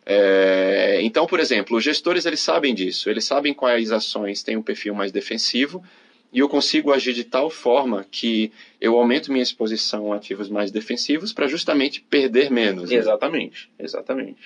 É, 0.09 0.99
então, 1.01 1.27
por 1.27 1.37
exemplo, 1.37 1.75
os 1.75 1.83
gestores 1.83 2.25
eles 2.25 2.39
sabem 2.39 2.73
disso, 2.73 3.09
eles 3.09 3.25
sabem 3.25 3.53
quais 3.53 3.91
ações 3.91 4.41
têm 4.41 4.55
um 4.55 4.61
perfil 4.61 4.95
mais 4.95 5.11
defensivo 5.11 5.83
e 6.31 6.39
eu 6.39 6.49
consigo 6.49 6.91
agir 6.91 7.13
de 7.13 7.23
tal 7.23 7.49
forma 7.49 8.05
que 8.09 8.51
eu 8.79 8.97
aumento 8.97 9.31
minha 9.31 9.43
exposição 9.43 10.11
a 10.11 10.17
ativos 10.17 10.49
mais 10.49 10.71
defensivos 10.71 11.31
para 11.31 11.47
justamente 11.47 12.01
perder 12.01 12.51
menos. 12.51 12.89
Né? 12.89 12.97
Exatamente, 12.97 13.69
exatamente. 13.79 14.37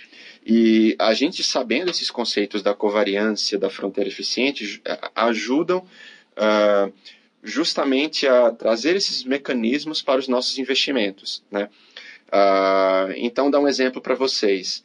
E 0.45 0.95
a 0.99 1.13
gente 1.13 1.43
sabendo 1.43 1.91
esses 1.91 2.11
conceitos 2.11 2.61
da 2.61 2.73
covariância, 2.73 3.57
da 3.57 3.69
fronteira 3.69 4.09
eficiente, 4.09 4.81
ajudam 5.15 5.85
uh, 6.37 6.91
justamente 7.43 8.27
a 8.27 8.51
trazer 8.51 8.95
esses 8.95 9.23
mecanismos 9.23 10.01
para 10.01 10.19
os 10.19 10.27
nossos 10.27 10.57
investimentos. 10.57 11.43
Né? 11.51 11.69
Uh, 12.27 13.13
então, 13.17 13.51
dar 13.51 13.59
um 13.59 13.67
exemplo 13.67 14.01
para 14.01 14.15
vocês. 14.15 14.83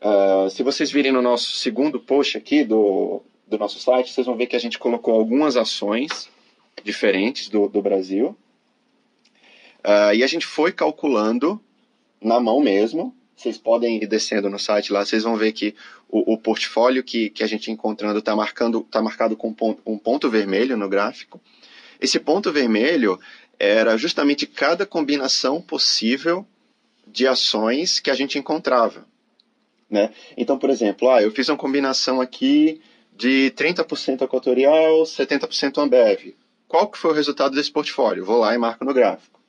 Uh, 0.00 0.50
se 0.50 0.62
vocês 0.62 0.90
virem 0.90 1.12
no 1.12 1.22
nosso 1.22 1.56
segundo 1.56 1.98
post 1.98 2.36
aqui 2.36 2.64
do, 2.64 3.22
do 3.46 3.58
nosso 3.58 3.78
site, 3.78 4.12
vocês 4.12 4.26
vão 4.26 4.36
ver 4.36 4.46
que 4.46 4.56
a 4.56 4.60
gente 4.60 4.78
colocou 4.78 5.14
algumas 5.14 5.56
ações 5.56 6.28
diferentes 6.82 7.48
do, 7.48 7.68
do 7.68 7.80
Brasil. 7.80 8.36
E 10.14 10.24
a 10.24 10.26
gente 10.26 10.46
foi 10.46 10.72
calculando 10.72 11.60
na 12.18 12.40
mão 12.40 12.58
mesmo. 12.58 13.14
Vocês 13.36 13.58
podem 13.58 14.02
ir 14.02 14.06
descendo 14.06 14.48
no 14.48 14.58
site 14.58 14.92
lá, 14.92 15.04
vocês 15.04 15.22
vão 15.22 15.36
ver 15.36 15.52
que 15.52 15.74
o, 16.08 16.34
o 16.34 16.38
portfólio 16.38 17.02
que, 17.02 17.30
que 17.30 17.42
a 17.42 17.46
gente 17.46 17.70
encontrando 17.70 18.18
está 18.18 18.32
tá 18.90 19.02
marcado 19.02 19.36
com 19.36 19.52
ponto, 19.52 19.82
um 19.84 19.98
ponto 19.98 20.30
vermelho 20.30 20.76
no 20.76 20.88
gráfico. 20.88 21.40
Esse 22.00 22.20
ponto 22.20 22.52
vermelho 22.52 23.18
era 23.58 23.96
justamente 23.96 24.46
cada 24.46 24.86
combinação 24.86 25.60
possível 25.60 26.46
de 27.06 27.26
ações 27.26 28.00
que 28.00 28.10
a 28.10 28.14
gente 28.14 28.38
encontrava. 28.38 29.06
Né? 29.90 30.12
Então, 30.36 30.58
por 30.58 30.70
exemplo, 30.70 31.10
ah, 31.10 31.22
eu 31.22 31.30
fiz 31.30 31.48
uma 31.48 31.56
combinação 31.56 32.20
aqui 32.20 32.80
de 33.16 33.52
30% 33.56 34.22
equatorial, 34.22 35.02
70% 35.02 35.78
Ambev. 35.78 36.34
Qual 36.66 36.88
que 36.88 36.98
foi 36.98 37.12
o 37.12 37.14
resultado 37.14 37.54
desse 37.54 37.70
portfólio? 37.70 38.24
Vou 38.24 38.38
lá 38.38 38.54
e 38.54 38.58
marco 38.58 38.84
no 38.84 38.92
gráfico. 38.92 39.40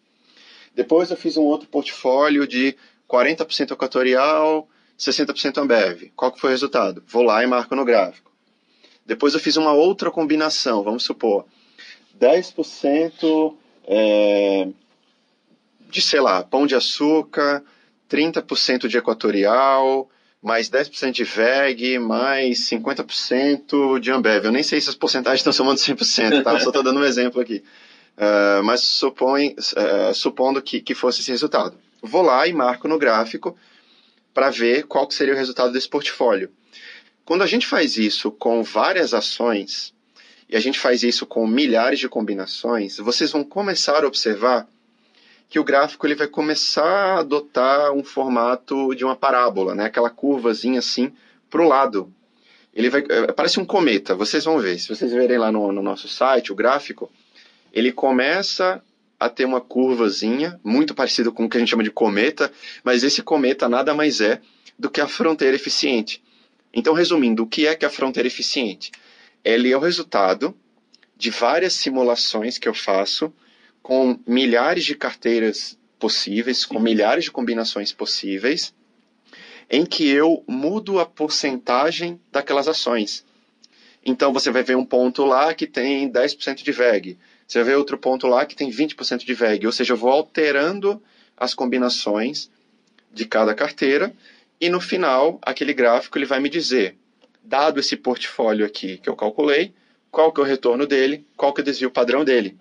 Depois 0.75 1.09
eu 1.09 1.17
fiz 1.17 1.37
um 1.37 1.43
outro 1.43 1.67
portfólio 1.67 2.47
de 2.47 2.75
40% 3.09 3.71
equatorial, 3.71 4.67
60% 4.97 5.57
Ambev. 5.57 6.11
Qual 6.15 6.31
que 6.31 6.39
foi 6.39 6.49
o 6.49 6.51
resultado? 6.51 7.03
Vou 7.07 7.23
lá 7.23 7.43
e 7.43 7.47
marco 7.47 7.75
no 7.75 7.85
gráfico. 7.85 8.31
Depois 9.05 9.33
eu 9.33 9.39
fiz 9.39 9.55
uma 9.55 9.71
outra 9.71 10.09
combinação, 10.09 10.83
vamos 10.83 11.03
supor, 11.03 11.45
10% 12.19 13.55
é, 13.87 14.67
de, 15.89 16.01
sei 16.01 16.19
lá, 16.19 16.43
pão 16.43 16.65
de 16.65 16.73
açúcar, 16.73 17.63
30% 18.09 18.87
de 18.87 18.97
equatorial, 18.97 20.09
mais 20.41 20.69
10% 20.69 21.11
de 21.11 21.23
VEG, 21.23 21.99
mais 21.99 22.69
50% 22.69 23.99
de 23.99 24.11
Ambev. 24.11 24.45
Eu 24.45 24.51
nem 24.51 24.63
sei 24.63 24.81
se 24.81 24.89
as 24.89 24.95
porcentagens 24.95 25.39
estão 25.39 25.53
somando 25.53 25.79
100%, 25.79 26.43
tá? 26.43 26.59
Só 26.59 26.69
estou 26.69 26.83
dando 26.83 26.99
um 26.99 27.03
exemplo 27.03 27.41
aqui. 27.41 27.63
Uh, 28.17 28.63
mas 28.63 28.81
supõe, 28.81 29.55
uh, 29.57 30.13
supondo 30.13 30.61
que, 30.61 30.81
que 30.81 30.95
fosse 30.95 31.21
esse 31.21 31.31
resultado. 31.31 31.77
Vou 32.01 32.21
lá 32.21 32.47
e 32.47 32.53
marco 32.53 32.87
no 32.87 32.99
gráfico 32.99 33.57
para 34.33 34.49
ver 34.49 34.83
qual 34.83 35.09
seria 35.09 35.33
o 35.33 35.37
resultado 35.37 35.71
desse 35.71 35.87
portfólio. 35.87 36.51
Quando 37.23 37.41
a 37.41 37.47
gente 37.47 37.65
faz 37.65 37.97
isso 37.97 38.31
com 38.31 38.61
várias 38.61 39.13
ações, 39.13 39.93
e 40.47 40.55
a 40.55 40.59
gente 40.59 40.79
faz 40.79 41.01
isso 41.03 41.25
com 41.25 41.47
milhares 41.47 41.99
de 41.99 42.07
combinações, 42.07 42.97
vocês 42.97 43.31
vão 43.31 43.43
começar 43.43 44.03
a 44.03 44.07
observar 44.07 44.67
que 45.49 45.59
o 45.59 45.63
gráfico 45.63 46.05
ele 46.05 46.15
vai 46.15 46.27
começar 46.27 46.83
a 46.83 47.19
adotar 47.19 47.91
um 47.91 48.03
formato 48.03 48.93
de 48.93 49.03
uma 49.03 49.15
parábola, 49.15 49.73
né? 49.73 49.85
aquela 49.85 50.09
curvazinha 50.09 50.79
assim 50.79 51.11
para 51.49 51.61
o 51.61 51.67
lado. 51.67 52.13
Ele 52.73 52.89
vai, 52.89 53.03
é, 53.07 53.31
parece 53.31 53.59
um 53.59 53.65
cometa, 53.65 54.13
vocês 54.15 54.43
vão 54.43 54.59
ver. 54.59 54.77
Se 54.77 54.89
vocês 54.89 55.11
verem 55.11 55.37
lá 55.37 55.51
no, 55.51 55.71
no 55.71 55.81
nosso 55.81 56.07
site, 56.07 56.51
o 56.51 56.55
gráfico, 56.55 57.09
ele 57.71 57.91
começa 57.91 58.83
a 59.25 59.29
ter 59.29 59.45
uma 59.45 59.61
curvazinha, 59.61 60.59
muito 60.63 60.93
parecido 60.93 61.31
com 61.31 61.45
o 61.45 61.49
que 61.49 61.57
a 61.57 61.59
gente 61.59 61.69
chama 61.69 61.83
de 61.83 61.91
cometa, 61.91 62.51
mas 62.83 63.03
esse 63.03 63.21
cometa 63.21 63.67
nada 63.67 63.93
mais 63.93 64.21
é 64.21 64.39
do 64.77 64.89
que 64.89 65.01
a 65.01 65.07
fronteira 65.07 65.55
eficiente. 65.55 66.23
Então, 66.73 66.93
resumindo, 66.93 67.43
o 67.43 67.47
que 67.47 67.65
é 67.67 67.75
que 67.75 67.85
é 67.85 67.87
a 67.87 67.91
fronteira 67.91 68.27
eficiente? 68.27 68.91
Ele 69.43 69.71
é 69.71 69.77
o 69.77 69.79
resultado 69.79 70.55
de 71.17 71.29
várias 71.29 71.73
simulações 71.73 72.57
que 72.57 72.67
eu 72.67 72.73
faço 72.73 73.33
com 73.81 74.19
milhares 74.27 74.83
de 74.83 74.95
carteiras 74.95 75.77
possíveis, 75.97 76.65
com 76.65 76.79
milhares 76.79 77.25
de 77.25 77.31
combinações 77.31 77.91
possíveis, 77.91 78.73
em 79.69 79.85
que 79.85 80.07
eu 80.07 80.43
mudo 80.47 80.99
a 80.99 81.05
porcentagem 81.05 82.19
daquelas 82.31 82.67
ações. 82.67 83.25
Então 84.05 84.31
você 84.31 84.51
vai 84.51 84.61
ver 84.61 84.75
um 84.75 84.85
ponto 84.85 85.25
lá 85.25 85.53
que 85.53 85.65
tem 85.65 86.11
10% 86.11 86.63
de 86.63 86.71
VEG, 86.71 87.17
você 87.47 87.63
ver 87.63 87.77
outro 87.77 87.97
ponto 87.97 88.27
lá 88.27 88.45
que 88.45 88.55
tem 88.55 88.69
20% 88.69 89.25
de 89.25 89.33
VEG, 89.33 89.65
ou 89.65 89.71
seja, 89.71 89.93
eu 89.93 89.97
vou 89.97 90.09
alterando 90.09 91.01
as 91.37 91.53
combinações 91.53 92.49
de 93.11 93.25
cada 93.25 93.53
carteira 93.53 94.13
e 94.59 94.69
no 94.69 94.81
final 94.81 95.39
aquele 95.41 95.73
gráfico 95.73 96.17
ele 96.17 96.25
vai 96.25 96.39
me 96.39 96.49
dizer, 96.49 96.95
dado 97.43 97.79
esse 97.79 97.95
portfólio 97.95 98.65
aqui 98.65 98.97
que 98.97 99.09
eu 99.09 99.15
calculei, 99.15 99.73
qual 100.09 100.31
que 100.31 100.39
é 100.39 100.43
o 100.43 100.47
retorno 100.47 100.87
dele, 100.87 101.25
qual 101.35 101.53
que 101.53 101.61
é 101.61 101.63
o 101.63 101.65
desvio 101.65 101.91
padrão 101.91 102.23
dele. 102.23 102.57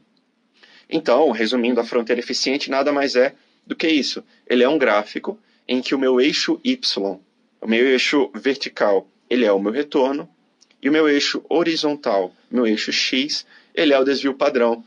Então, 0.90 1.30
resumindo, 1.30 1.80
a 1.80 1.84
fronteira 1.84 2.20
eficiente 2.20 2.70
nada 2.70 2.92
mais 2.92 3.16
é 3.16 3.34
do 3.66 3.74
que 3.74 3.88
isso. 3.88 4.22
Ele 4.46 4.62
é 4.62 4.68
um 4.68 4.78
gráfico 4.78 5.38
em 5.66 5.80
que 5.80 5.94
o 5.94 5.98
meu 5.98 6.20
eixo 6.20 6.60
Y, 6.62 7.18
o 7.60 7.66
meu 7.66 7.86
eixo 7.86 8.30
vertical, 8.34 9.08
ele 9.30 9.44
é 9.44 9.52
o 9.52 9.58
meu 9.58 9.72
retorno, 9.72 10.28
e 10.82 10.88
o 10.88 10.92
meu 10.92 11.08
eixo 11.08 11.42
horizontal, 11.48 12.34
meu 12.50 12.66
eixo 12.66 12.92
X, 12.92 13.46
ele 13.74 13.92
é 13.92 13.98
o 13.98 14.04
desvio 14.04 14.34
padrão. 14.34 14.84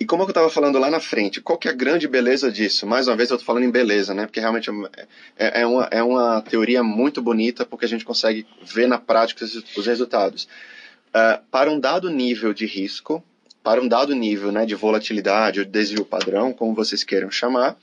E 0.00 0.06
como 0.06 0.22
eu 0.22 0.28
estava 0.28 0.48
falando 0.48 0.78
lá 0.78 0.90
na 0.90 0.98
frente, 0.98 1.42
qual 1.42 1.58
que 1.58 1.68
é 1.68 1.70
a 1.70 1.74
grande 1.74 2.08
beleza 2.08 2.50
disso? 2.50 2.86
Mais 2.86 3.06
uma 3.06 3.16
vez 3.16 3.28
eu 3.28 3.36
estou 3.36 3.46
falando 3.46 3.64
em 3.64 3.70
beleza, 3.70 4.14
né? 4.14 4.24
Porque 4.24 4.40
realmente 4.40 4.70
é, 5.36 5.60
é, 5.60 5.66
uma, 5.66 5.88
é 5.90 6.02
uma 6.02 6.40
teoria 6.40 6.82
muito 6.82 7.20
bonita, 7.20 7.66
porque 7.66 7.84
a 7.84 7.88
gente 7.88 8.04
consegue 8.04 8.46
ver 8.62 8.88
na 8.88 8.96
prática 8.96 9.44
os 9.44 9.86
resultados. 9.86 10.48
Uh, 11.08 11.44
para 11.50 11.70
um 11.70 11.78
dado 11.78 12.08
nível 12.08 12.54
de 12.54 12.64
risco, 12.64 13.22
para 13.62 13.82
um 13.82 13.86
dado 13.86 14.14
nível 14.14 14.50
né, 14.50 14.64
de 14.64 14.74
volatilidade 14.74 15.60
ou 15.60 15.66
desvio 15.66 16.04
padrão, 16.04 16.52
como 16.52 16.74
vocês 16.74 17.04
queiram 17.04 17.30
chamar, 17.30 17.76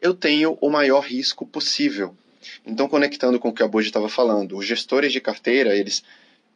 eu 0.00 0.14
tenho 0.14 0.56
o 0.62 0.70
maior 0.70 1.00
risco 1.00 1.44
possível. 1.44 2.16
Então, 2.64 2.88
conectando 2.88 3.38
com 3.38 3.48
o 3.48 3.52
que 3.52 3.62
a 3.62 3.68
Boji 3.68 3.88
estava 3.88 4.08
falando, 4.08 4.56
os 4.56 4.66
gestores 4.66 5.12
de 5.12 5.20
carteira, 5.20 5.76
eles 5.76 6.02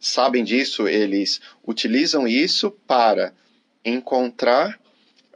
sabem 0.07 0.45
disso, 0.45 0.87
eles 0.87 1.41
utilizam 1.67 2.27
isso 2.29 2.71
para 2.87 3.33
encontrar 3.85 4.79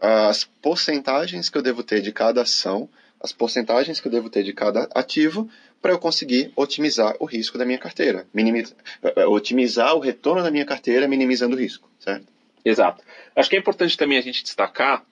as 0.01 0.45
porcentagens 0.45 1.49
que 1.49 1.59
eu 1.59 1.63
devo 1.63 1.83
ter 1.83 2.01
de 2.01 2.13
cada 2.13 2.43
ação, 2.43 2.89
as 3.21 3.33
porcentagens 3.33 4.01
que 4.01 4.07
eu 4.07 4.13
devo 4.13 4.31
ter 4.31 4.43
de 4.43 4.53
cada 4.53 4.89
ativo, 4.95 5.49
para 5.81 5.93
eu 5.93 5.99
conseguir 5.99 6.53
otimizar 6.57 7.17
o 7.21 7.25
risco 7.25 7.57
da 7.57 7.65
minha 7.65 7.79
carteira, 7.79 8.27
minimizar, 8.33 8.77
eh, 9.03 9.27
otimizar 9.27 9.95
o 9.95 10.01
retorno 10.01 10.43
da 10.43 10.51
minha 10.51 10.65
carteira, 10.65 11.09
minimizando 11.09 11.57
o 11.57 11.59
risco, 11.59 11.89
certo? 11.99 12.27
Exato. 12.65 13.03
Acho 13.35 13.49
que 13.49 13.57
é 13.57 13.59
importante 13.59 13.97
também 13.97 14.19
a 14.19 14.21
gente 14.21 14.43
destacar 14.43 15.05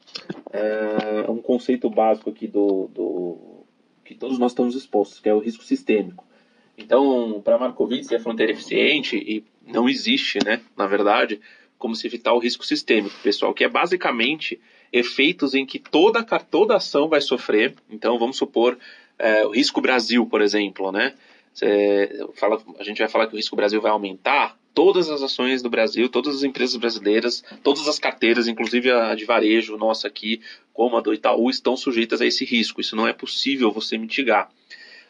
é, 0.52 1.30
um 1.30 1.40
conceito 1.40 1.88
básico 1.88 2.30
aqui 2.30 2.46
do, 2.46 2.88
do, 2.92 3.64
que 4.04 4.14
todos 4.14 4.38
nós 4.38 4.52
estamos 4.52 4.74
expostos, 4.74 5.20
que 5.20 5.28
é 5.28 5.34
o 5.34 5.38
risco 5.38 5.64
sistêmico. 5.64 6.25
Então, 6.76 7.40
para 7.44 7.58
Markowitz 7.58 8.10
é 8.12 8.18
fronteira 8.18 8.52
eficiente 8.52 9.16
e 9.16 9.44
não 9.66 9.88
existe, 9.88 10.38
né, 10.44 10.60
na 10.76 10.86
verdade, 10.86 11.40
como 11.78 11.96
se 11.96 12.06
evitar 12.06 12.32
o 12.32 12.38
risco 12.38 12.64
sistêmico, 12.64 13.16
pessoal, 13.22 13.54
que 13.54 13.64
é 13.64 13.68
basicamente 13.68 14.60
efeitos 14.92 15.54
em 15.54 15.66
que 15.66 15.78
toda, 15.78 16.22
toda 16.22 16.76
ação 16.76 17.08
vai 17.08 17.20
sofrer. 17.20 17.74
Então, 17.90 18.18
vamos 18.18 18.36
supor 18.36 18.78
é, 19.18 19.44
o 19.44 19.50
risco 19.50 19.80
Brasil, 19.80 20.26
por 20.26 20.40
exemplo, 20.40 20.92
né? 20.92 21.14
Fala, 22.34 22.62
a 22.78 22.84
gente 22.84 22.98
vai 22.98 23.08
falar 23.08 23.26
que 23.26 23.32
o 23.32 23.36
risco 23.36 23.56
Brasil 23.56 23.80
vai 23.80 23.90
aumentar, 23.90 24.58
todas 24.74 25.08
as 25.08 25.22
ações 25.22 25.62
do 25.62 25.70
Brasil, 25.70 26.06
todas 26.06 26.36
as 26.36 26.42
empresas 26.42 26.76
brasileiras, 26.76 27.42
todas 27.62 27.88
as 27.88 27.98
carteiras, 27.98 28.46
inclusive 28.46 28.90
a 28.90 29.14
de 29.14 29.24
varejo 29.24 29.74
nossa 29.78 30.06
aqui, 30.06 30.42
como 30.74 30.98
a 30.98 31.00
do 31.00 31.14
Itaú, 31.14 31.48
estão 31.48 31.74
sujeitas 31.74 32.20
a 32.20 32.26
esse 32.26 32.44
risco. 32.44 32.78
Isso 32.78 32.94
não 32.94 33.08
é 33.08 33.14
possível 33.14 33.72
você 33.72 33.96
mitigar. 33.96 34.50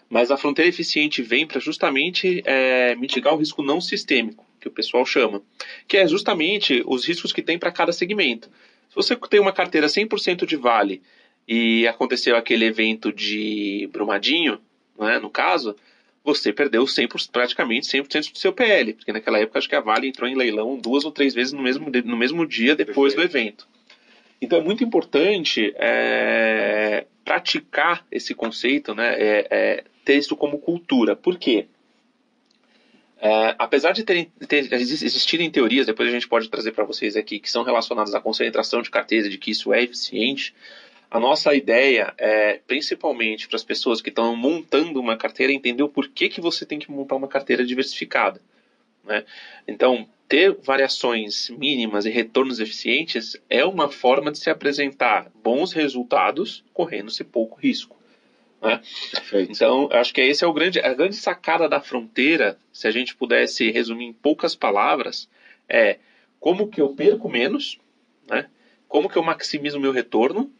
Mas 0.08 0.30
a 0.30 0.36
fronteira 0.36 0.68
eficiente 0.68 1.20
vem 1.22 1.46
para 1.46 1.60
justamente 1.60 2.42
é, 2.44 2.94
mitigar 2.94 3.34
o 3.34 3.38
risco 3.38 3.62
não 3.62 3.80
sistêmico, 3.80 4.46
que 4.60 4.68
o 4.68 4.70
pessoal 4.70 5.04
chama, 5.04 5.42
que 5.88 5.96
é 5.96 6.06
justamente 6.06 6.82
os 6.86 7.04
riscos 7.04 7.32
que 7.32 7.42
tem 7.42 7.58
para 7.58 7.72
cada 7.72 7.92
segmento. 7.92 8.48
Se 8.88 8.94
você 8.94 9.16
tem 9.16 9.40
uma 9.40 9.52
carteira 9.52 9.88
100% 9.88 10.46
de 10.46 10.56
vale 10.56 11.02
e 11.46 11.86
aconteceu 11.86 12.36
aquele 12.36 12.64
evento 12.64 13.12
de 13.12 13.88
Brumadinho, 13.92 14.60
né, 14.98 15.18
no 15.18 15.28
caso, 15.28 15.76
você 16.26 16.52
perdeu 16.52 16.84
100%, 16.84 17.30
praticamente 17.30 17.86
100% 17.86 18.32
do 18.32 18.38
seu 18.38 18.52
PL, 18.52 18.94
porque 18.94 19.12
naquela 19.12 19.38
época 19.38 19.58
acho 19.58 19.68
que 19.68 19.76
a 19.76 19.80
Vale 19.80 20.08
entrou 20.08 20.28
em 20.28 20.34
leilão 20.34 20.76
duas 20.76 21.04
ou 21.04 21.12
três 21.12 21.32
vezes 21.32 21.52
no 21.52 21.62
mesmo, 21.62 21.88
no 21.88 22.16
mesmo 22.16 22.44
dia 22.44 22.75
depois 22.75 23.14
Perfeito. 23.14 23.32
do 23.32 23.38
evento. 23.38 23.68
Então 24.40 24.58
é 24.58 24.62
muito 24.62 24.82
importante 24.82 25.72
é, 25.76 27.06
praticar 27.25 28.04
esse 28.10 28.34
conceito, 28.34 28.92
né, 28.94 29.14
é, 29.14 29.46
é, 29.50 29.84
isso 30.14 30.36
como 30.36 30.58
cultura. 30.58 31.16
Por 31.16 31.38
quê? 31.38 31.66
É, 33.18 33.54
apesar 33.58 33.92
de 33.92 34.04
ter, 34.04 34.28
ter, 34.46 34.72
existirem 34.72 35.50
teorias, 35.50 35.86
depois 35.86 36.08
a 36.08 36.12
gente 36.12 36.28
pode 36.28 36.48
trazer 36.50 36.72
para 36.72 36.84
vocês 36.84 37.16
aqui, 37.16 37.38
que 37.38 37.50
são 37.50 37.62
relacionadas 37.62 38.14
à 38.14 38.20
concentração 38.20 38.82
de 38.82 38.90
carteira, 38.90 39.28
de 39.28 39.38
que 39.38 39.50
isso 39.50 39.72
é 39.72 39.82
eficiente, 39.82 40.54
a 41.10 41.20
nossa 41.20 41.54
ideia 41.54 42.12
é, 42.18 42.60
principalmente 42.66 43.48
para 43.48 43.56
as 43.56 43.64
pessoas 43.64 44.02
que 44.02 44.10
estão 44.10 44.36
montando 44.36 45.00
uma 45.00 45.16
carteira, 45.16 45.52
entender 45.52 45.82
o 45.82 45.88
porquê 45.88 46.28
que 46.28 46.40
você 46.40 46.66
tem 46.66 46.78
que 46.78 46.90
montar 46.90 47.16
uma 47.16 47.28
carteira 47.28 47.64
diversificada. 47.64 48.40
Né? 49.04 49.25
Então, 49.66 50.06
ter 50.28 50.52
variações 50.62 51.48
mínimas 51.50 52.04
e 52.04 52.10
retornos 52.10 52.58
eficientes 52.58 53.40
é 53.48 53.64
uma 53.64 53.88
forma 53.88 54.32
de 54.32 54.38
se 54.38 54.50
apresentar 54.50 55.30
bons 55.42 55.72
resultados 55.72 56.64
correndo-se 56.75 57.22
pouco 57.22 57.58
risco. 57.58 57.96
Né? 58.62 58.80
Então, 59.48 59.88
acho 59.92 60.12
que 60.12 60.20
esse 60.20 60.44
é 60.44 60.46
o 60.46 60.52
grande, 60.52 60.80
a 60.80 60.94
grande 60.94 61.16
sacada 61.16 61.68
da 61.68 61.80
fronteira, 61.80 62.58
se 62.72 62.86
a 62.86 62.90
gente 62.90 63.14
pudesse 63.14 63.70
resumir 63.70 64.06
em 64.06 64.12
poucas 64.12 64.54
palavras, 64.54 65.28
é 65.68 65.98
como 66.40 66.68
que 66.68 66.80
eu 66.80 66.90
perco 66.90 67.28
menos, 67.28 67.78
né? 68.28 68.48
como 68.88 69.08
que 69.08 69.16
eu 69.16 69.22
maximizo 69.22 69.78
o 69.78 69.80
meu 69.80 69.92
retorno 69.92 70.50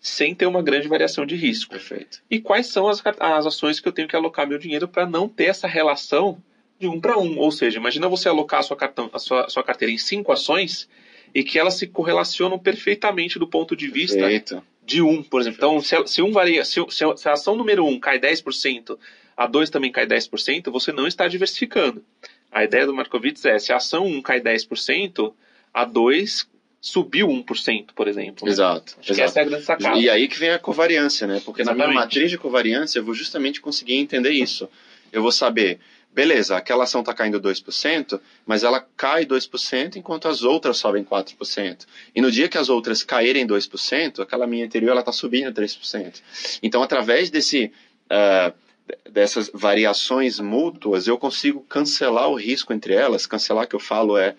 sem 0.00 0.34
ter 0.34 0.46
uma 0.46 0.62
grande 0.62 0.86
variação 0.86 1.26
de 1.26 1.34
risco. 1.34 1.72
Perfeito. 1.72 2.22
E 2.30 2.38
quais 2.38 2.68
são 2.68 2.88
as, 2.88 3.02
as 3.18 3.46
ações 3.46 3.80
que 3.80 3.88
eu 3.88 3.92
tenho 3.92 4.06
que 4.06 4.14
alocar 4.14 4.46
meu 4.46 4.58
dinheiro 4.58 4.86
para 4.86 5.06
não 5.06 5.28
ter 5.28 5.46
essa 5.46 5.66
relação 5.66 6.40
de 6.78 6.86
um 6.86 7.00
para 7.00 7.18
um? 7.18 7.38
Ou 7.38 7.50
seja, 7.50 7.78
imagina 7.78 8.08
você 8.08 8.28
alocar 8.28 8.60
a 8.60 8.62
sua, 8.62 8.76
cartão, 8.76 9.10
a 9.12 9.18
sua, 9.18 9.46
a 9.46 9.48
sua 9.48 9.64
carteira 9.64 9.92
em 9.92 9.98
cinco 9.98 10.30
ações 10.30 10.88
e 11.34 11.42
que 11.42 11.58
elas 11.58 11.74
se 11.74 11.86
correlacionam 11.86 12.58
perfeitamente 12.58 13.38
do 13.38 13.48
ponto 13.48 13.74
de 13.74 13.88
vista 13.88 14.18
Perfeito. 14.18 14.62
De 14.86 15.02
um, 15.02 15.22
por 15.22 15.40
exemplo. 15.40 15.58
Então, 15.58 15.80
se, 15.80 16.06
se 16.06 16.22
um 16.22 16.30
varia, 16.30 16.64
se, 16.64 16.80
se, 16.88 17.28
a 17.28 17.32
ação 17.32 17.56
número 17.56 17.84
um 17.84 17.98
cai 17.98 18.20
10%, 18.20 18.96
a 19.36 19.46
2 19.46 19.68
também 19.68 19.90
cai 19.90 20.06
10%, 20.06 20.70
você 20.70 20.92
não 20.92 21.06
está 21.06 21.26
diversificando. 21.26 22.02
A 22.50 22.62
ideia 22.62 22.86
do 22.86 22.94
Markowitz 22.94 23.44
é, 23.44 23.58
se 23.58 23.72
a 23.72 23.76
ação 23.76 24.06
1 24.06 24.22
cai 24.22 24.40
10%, 24.40 25.34
a 25.74 25.84
2 25.84 26.48
subiu 26.80 27.26
1%, 27.26 27.86
por 27.94 28.06
exemplo. 28.06 28.46
Né? 28.46 28.52
Exato. 28.52 28.96
Acho 29.00 29.12
exato. 29.12 29.38
é 29.38 29.42
a 29.42 29.44
grande 29.44 29.64
sacada. 29.64 29.98
E 29.98 30.08
aí 30.08 30.28
que 30.28 30.38
vem 30.38 30.50
a 30.50 30.58
covariância, 30.58 31.26
né? 31.26 31.42
Porque 31.44 31.62
Exatamente. 31.62 31.84
na 31.84 31.92
minha 31.92 32.00
matriz 32.00 32.30
de 32.30 32.38
covariância 32.38 33.00
eu 33.00 33.04
vou 33.04 33.12
justamente 33.12 33.60
conseguir 33.60 33.96
entender 33.96 34.30
isso. 34.30 34.68
Eu 35.12 35.20
vou 35.20 35.32
saber, 35.32 35.80
beleza, 36.16 36.56
aquela 36.56 36.84
ação 36.84 37.02
está 37.02 37.12
caindo 37.12 37.38
2%, 37.38 38.18
mas 38.46 38.64
ela 38.64 38.80
cai 38.96 39.26
2% 39.26 39.96
enquanto 39.96 40.26
as 40.28 40.42
outras 40.42 40.78
sobem 40.78 41.04
4%. 41.04 41.86
E 42.14 42.22
no 42.22 42.30
dia 42.30 42.48
que 42.48 42.56
as 42.56 42.70
outras 42.70 43.02
caírem 43.02 43.46
2%, 43.46 44.20
aquela 44.20 44.46
minha 44.46 44.64
anterior 44.64 44.96
está 44.96 45.12
subindo 45.12 45.52
3%. 45.52 46.22
Então, 46.62 46.82
através 46.82 47.28
desse... 47.30 47.70
Uh, 48.06 48.66
dessas 49.10 49.50
variações 49.52 50.38
mútuas, 50.38 51.08
eu 51.08 51.18
consigo 51.18 51.60
cancelar 51.68 52.28
o 52.28 52.36
risco 52.36 52.72
entre 52.72 52.94
elas. 52.94 53.26
Cancelar 53.26 53.66
que 53.66 53.74
eu 53.74 53.80
falo 53.80 54.16
é 54.16 54.36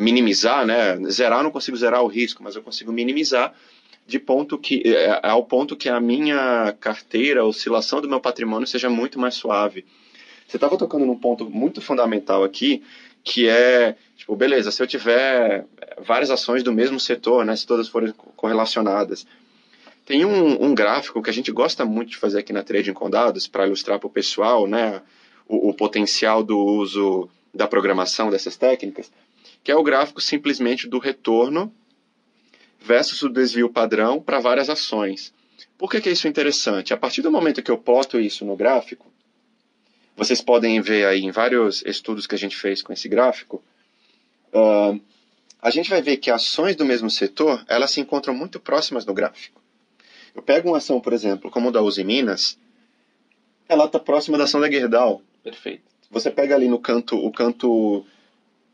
minimizar, 0.00 0.64
né? 0.64 0.96
Zerar, 1.10 1.40
eu 1.40 1.44
não 1.44 1.50
consigo 1.50 1.76
zerar 1.76 2.02
o 2.02 2.06
risco, 2.06 2.42
mas 2.42 2.56
eu 2.56 2.62
consigo 2.62 2.90
minimizar 2.90 3.54
de 4.06 4.18
ponto 4.18 4.58
que 4.58 4.82
é, 4.84 5.04
é, 5.04 5.20
ao 5.22 5.44
ponto 5.44 5.76
que 5.76 5.88
a 5.88 6.00
minha 6.00 6.74
carteira, 6.80 7.42
a 7.42 7.44
oscilação 7.44 8.00
do 8.00 8.08
meu 8.08 8.20
patrimônio 8.20 8.66
seja 8.66 8.88
muito 8.88 9.18
mais 9.18 9.34
suave. 9.34 9.84
Você 10.50 10.56
estava 10.56 10.76
tocando 10.76 11.06
num 11.06 11.14
ponto 11.14 11.48
muito 11.48 11.80
fundamental 11.80 12.42
aqui, 12.42 12.82
que 13.22 13.48
é, 13.48 13.94
tipo, 14.16 14.34
beleza, 14.34 14.72
se 14.72 14.82
eu 14.82 14.86
tiver 14.86 15.64
várias 15.96 16.28
ações 16.28 16.64
do 16.64 16.72
mesmo 16.72 16.98
setor, 16.98 17.44
né, 17.44 17.54
se 17.54 17.64
todas 17.64 17.88
forem 17.88 18.12
correlacionadas, 18.34 19.24
tem 20.04 20.24
um, 20.24 20.64
um 20.64 20.74
gráfico 20.74 21.22
que 21.22 21.30
a 21.30 21.32
gente 21.32 21.52
gosta 21.52 21.84
muito 21.84 22.10
de 22.10 22.16
fazer 22.16 22.40
aqui 22.40 22.52
na 22.52 22.64
Trading 22.64 22.92
com 22.92 23.08
Dados 23.08 23.46
para 23.46 23.64
ilustrar 23.64 24.00
para 24.00 24.08
o 24.08 24.10
pessoal, 24.10 24.66
né, 24.66 25.00
o, 25.46 25.68
o 25.68 25.72
potencial 25.74 26.42
do 26.42 26.58
uso 26.58 27.28
da 27.54 27.68
programação 27.68 28.28
dessas 28.28 28.56
técnicas, 28.56 29.08
que 29.62 29.70
é 29.70 29.76
o 29.76 29.84
gráfico 29.84 30.20
simplesmente 30.20 30.88
do 30.88 30.98
retorno 30.98 31.72
versus 32.80 33.22
o 33.22 33.28
desvio 33.28 33.70
padrão 33.70 34.20
para 34.20 34.40
várias 34.40 34.68
ações. 34.68 35.32
Por 35.78 35.88
que, 35.88 36.00
que 36.00 36.10
isso 36.10 36.26
é 36.26 36.30
interessante? 36.30 36.92
A 36.92 36.96
partir 36.96 37.22
do 37.22 37.30
momento 37.30 37.62
que 37.62 37.70
eu 37.70 37.78
ploto 37.78 38.18
isso 38.18 38.44
no 38.44 38.56
gráfico, 38.56 39.09
vocês 40.16 40.40
podem 40.40 40.80
ver 40.80 41.06
aí 41.06 41.22
em 41.22 41.30
vários 41.30 41.82
estudos 41.86 42.26
que 42.26 42.34
a 42.34 42.38
gente 42.38 42.56
fez 42.56 42.82
com 42.82 42.92
esse 42.92 43.08
gráfico, 43.08 43.62
uh, 44.52 45.00
a 45.62 45.70
gente 45.70 45.90
vai 45.90 46.00
ver 46.00 46.16
que 46.16 46.30
ações 46.30 46.76
do 46.76 46.84
mesmo 46.84 47.10
setor, 47.10 47.64
elas 47.68 47.90
se 47.90 48.00
encontram 48.00 48.34
muito 48.34 48.58
próximas 48.58 49.04
no 49.04 49.14
gráfico. 49.14 49.60
Eu 50.34 50.42
pego 50.42 50.68
uma 50.68 50.78
ação, 50.78 51.00
por 51.00 51.12
exemplo, 51.12 51.50
como 51.50 51.68
a 51.68 51.72
da 51.72 51.82
Uzi 51.82 52.04
Minas, 52.04 52.58
ela 53.68 53.84
está 53.84 53.98
próxima 53.98 54.38
da 54.38 54.44
ação 54.44 54.60
da 54.60 54.70
Gerdau. 54.70 55.22
Perfeito. 55.42 55.82
Você 56.10 56.30
pega 56.30 56.54
ali 56.54 56.68
no 56.68 56.78
canto, 56.78 57.16
o 57.16 57.30
canto 57.30 58.04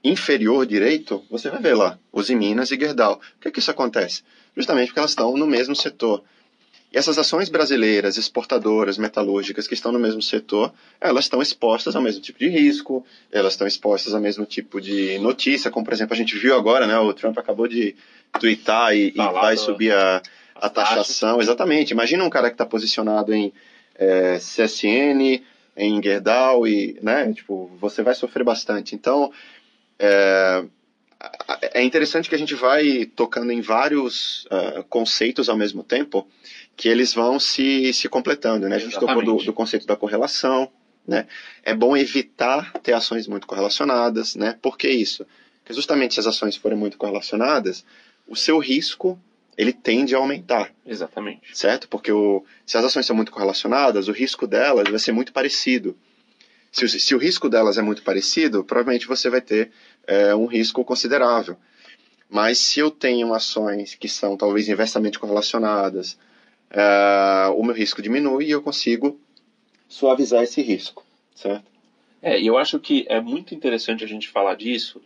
inferior 0.03 0.64
direito, 0.64 1.25
você 1.29 1.51
vai 1.51 1.61
ver 1.61 1.75
lá, 1.75 1.99
Uzi 2.12 2.35
Minas 2.35 2.70
e 2.70 2.79
Gerdau. 2.79 3.18
Por 3.18 3.40
que, 3.40 3.51
que 3.51 3.59
isso 3.59 3.70
acontece? 3.70 4.22
Justamente 4.57 4.88
porque 4.88 5.01
elas 5.01 5.11
estão 5.11 5.37
no 5.37 5.46
mesmo 5.46 5.75
setor. 5.75 6.22
E 6.92 6.99
essas 6.99 7.18
ações 7.18 7.49
brasileiras, 7.49 8.16
exportadoras, 8.16 8.96
metalúrgicas, 8.96 9.66
que 9.66 9.75
estão 9.75 9.90
no 9.92 9.99
mesmo 9.99 10.22
setor, 10.22 10.72
elas 11.01 11.25
estão 11.25 11.42
expostas 11.42 11.96
ao 11.96 12.03
mesmo 12.03 12.20
tipo 12.20 12.38
de 12.38 12.49
risco, 12.49 13.05
elas 13.31 13.55
estão 13.55 13.66
expostas 13.66 14.14
ao 14.14 14.20
mesmo 14.20 14.46
tipo 14.46 14.81
de 14.81 15.18
notícia, 15.18 15.70
como 15.70 15.85
por 15.85 15.92
exemplo 15.92 16.14
a 16.14 16.16
gente 16.16 16.38
viu 16.38 16.55
agora, 16.55 16.87
né, 16.87 16.96
o 16.99 17.12
Trump 17.12 17.37
acabou 17.38 17.66
de 17.66 17.96
twittar 18.38 18.94
e, 18.94 19.09
e 19.09 19.12
vai 19.16 19.57
subir 19.57 19.92
a, 19.92 20.22
a 20.55 20.68
taxação. 20.68 21.40
Exatamente. 21.40 21.90
Imagina 21.90 22.25
um 22.25 22.31
cara 22.31 22.49
que 22.49 22.55
está 22.55 22.64
posicionado 22.64 23.35
em 23.35 23.53
é, 23.94 24.38
CSN, 24.38 25.42
em 25.77 26.03
Gerdau, 26.03 26.66
e, 26.66 26.99
né, 27.03 27.33
tipo, 27.33 27.70
você 27.81 28.03
vai 28.03 28.14
sofrer 28.14 28.44
bastante. 28.44 28.94
Então, 28.94 29.33
é, 29.99 30.64
é 31.75 31.83
interessante 31.83 32.29
que 32.29 32.35
a 32.35 32.38
gente 32.38 32.55
vai 32.55 33.07
tocando 33.07 33.53
em 33.53 33.61
vários 33.61 34.46
uh, 34.46 34.85
conceitos 34.88 35.49
ao 35.49 35.57
mesmo 35.57 35.83
tempo, 35.83 36.27
que 36.76 36.88
eles 36.88 37.14
vão 37.14 37.40
se, 37.40 37.92
se 37.92 38.08
completando. 38.08 38.68
Né? 38.68 38.76
A 38.76 38.78
gente 38.78 38.92
Exatamente. 38.92 39.24
tocou 39.24 39.38
do, 39.38 39.44
do, 39.44 39.52
conceito 39.52 39.86
da 39.86 39.96
correlação. 39.96 40.70
Né? 41.06 41.26
É 41.62 41.74
bom 41.74 41.96
evitar 41.96 42.72
ter 42.82 42.92
ações 42.92 43.26
muito 43.26 43.46
correlacionadas. 43.46 44.36
Né? 44.36 44.56
Por 44.60 44.76
que 44.76 44.88
isso? 44.88 45.26
Porque 45.60 45.72
justamente 45.72 46.14
se 46.14 46.20
as 46.20 46.26
ações 46.26 46.56
forem 46.56 46.76
muito 46.76 46.98
correlacionadas, 46.98 47.84
o 48.28 48.36
seu 48.36 48.58
risco 48.58 49.18
ele 49.56 49.72
tende 49.72 50.14
a 50.14 50.18
aumentar. 50.18 50.70
Exatamente. 50.84 51.56
Certo? 51.56 51.88
Porque 51.88 52.12
o, 52.12 52.44
se 52.66 52.76
as 52.76 52.84
ações 52.84 53.06
são 53.06 53.16
muito 53.16 53.32
correlacionadas, 53.32 54.06
o 54.06 54.12
risco 54.12 54.46
delas 54.46 54.88
vai 54.88 54.98
ser 54.98 55.12
muito 55.12 55.32
parecido. 55.32 55.96
Se 56.70 56.84
o, 56.84 56.88
se 56.88 57.14
o 57.14 57.18
risco 57.18 57.48
delas 57.48 57.78
é 57.78 57.82
muito 57.82 58.02
parecido, 58.02 58.62
provavelmente 58.62 59.06
você 59.06 59.30
vai 59.30 59.40
ter 59.40 59.70
é, 60.06 60.34
um 60.34 60.44
risco 60.44 60.84
considerável. 60.84 61.56
Mas 62.28 62.58
se 62.58 62.80
eu 62.80 62.90
tenho 62.90 63.32
ações 63.32 63.94
que 63.94 64.08
são 64.08 64.36
talvez 64.36 64.68
inversamente 64.68 65.18
correlacionadas, 65.18 66.18
é, 66.70 67.48
o 67.55 67.62
meu 67.62 67.74
risco 67.74 68.02
diminui 68.02 68.46
e 68.46 68.50
eu 68.50 68.62
consigo 68.62 69.20
suavizar 69.88 70.42
esse 70.42 70.61
risco, 70.62 71.05
certo? 71.35 71.70
É, 72.22 72.40
eu 72.40 72.59
acho 72.59 72.79
que 72.81 73.07
é 73.09 73.20
muito 73.20 73.55
interessante 73.55 74.02
a 74.02 74.09
gente 74.09 74.29
falar 74.29 74.57
disso, 74.57 75.00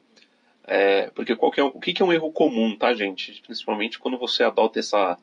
é, 0.64 1.10
porque 1.10 1.34
qual 1.36 1.52
é, 1.56 1.62
o 1.62 1.80
que, 1.80 1.92
que 1.92 2.02
é 2.02 2.04
um 2.04 2.12
erro 2.12 2.32
comum, 2.32 2.76
tá, 2.76 2.94
gente? 2.94 3.42
Principalmente 3.42 3.98
quando 3.98 4.16
você 4.16 4.42
adota 4.42 4.78
essa, 4.78 5.18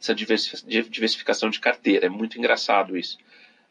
essa 0.00 0.14
diversificação 0.14 1.50
de 1.50 1.60
carteira. 1.60 2.06
É 2.06 2.08
muito 2.08 2.38
engraçado 2.38 2.96
isso. 2.96 3.18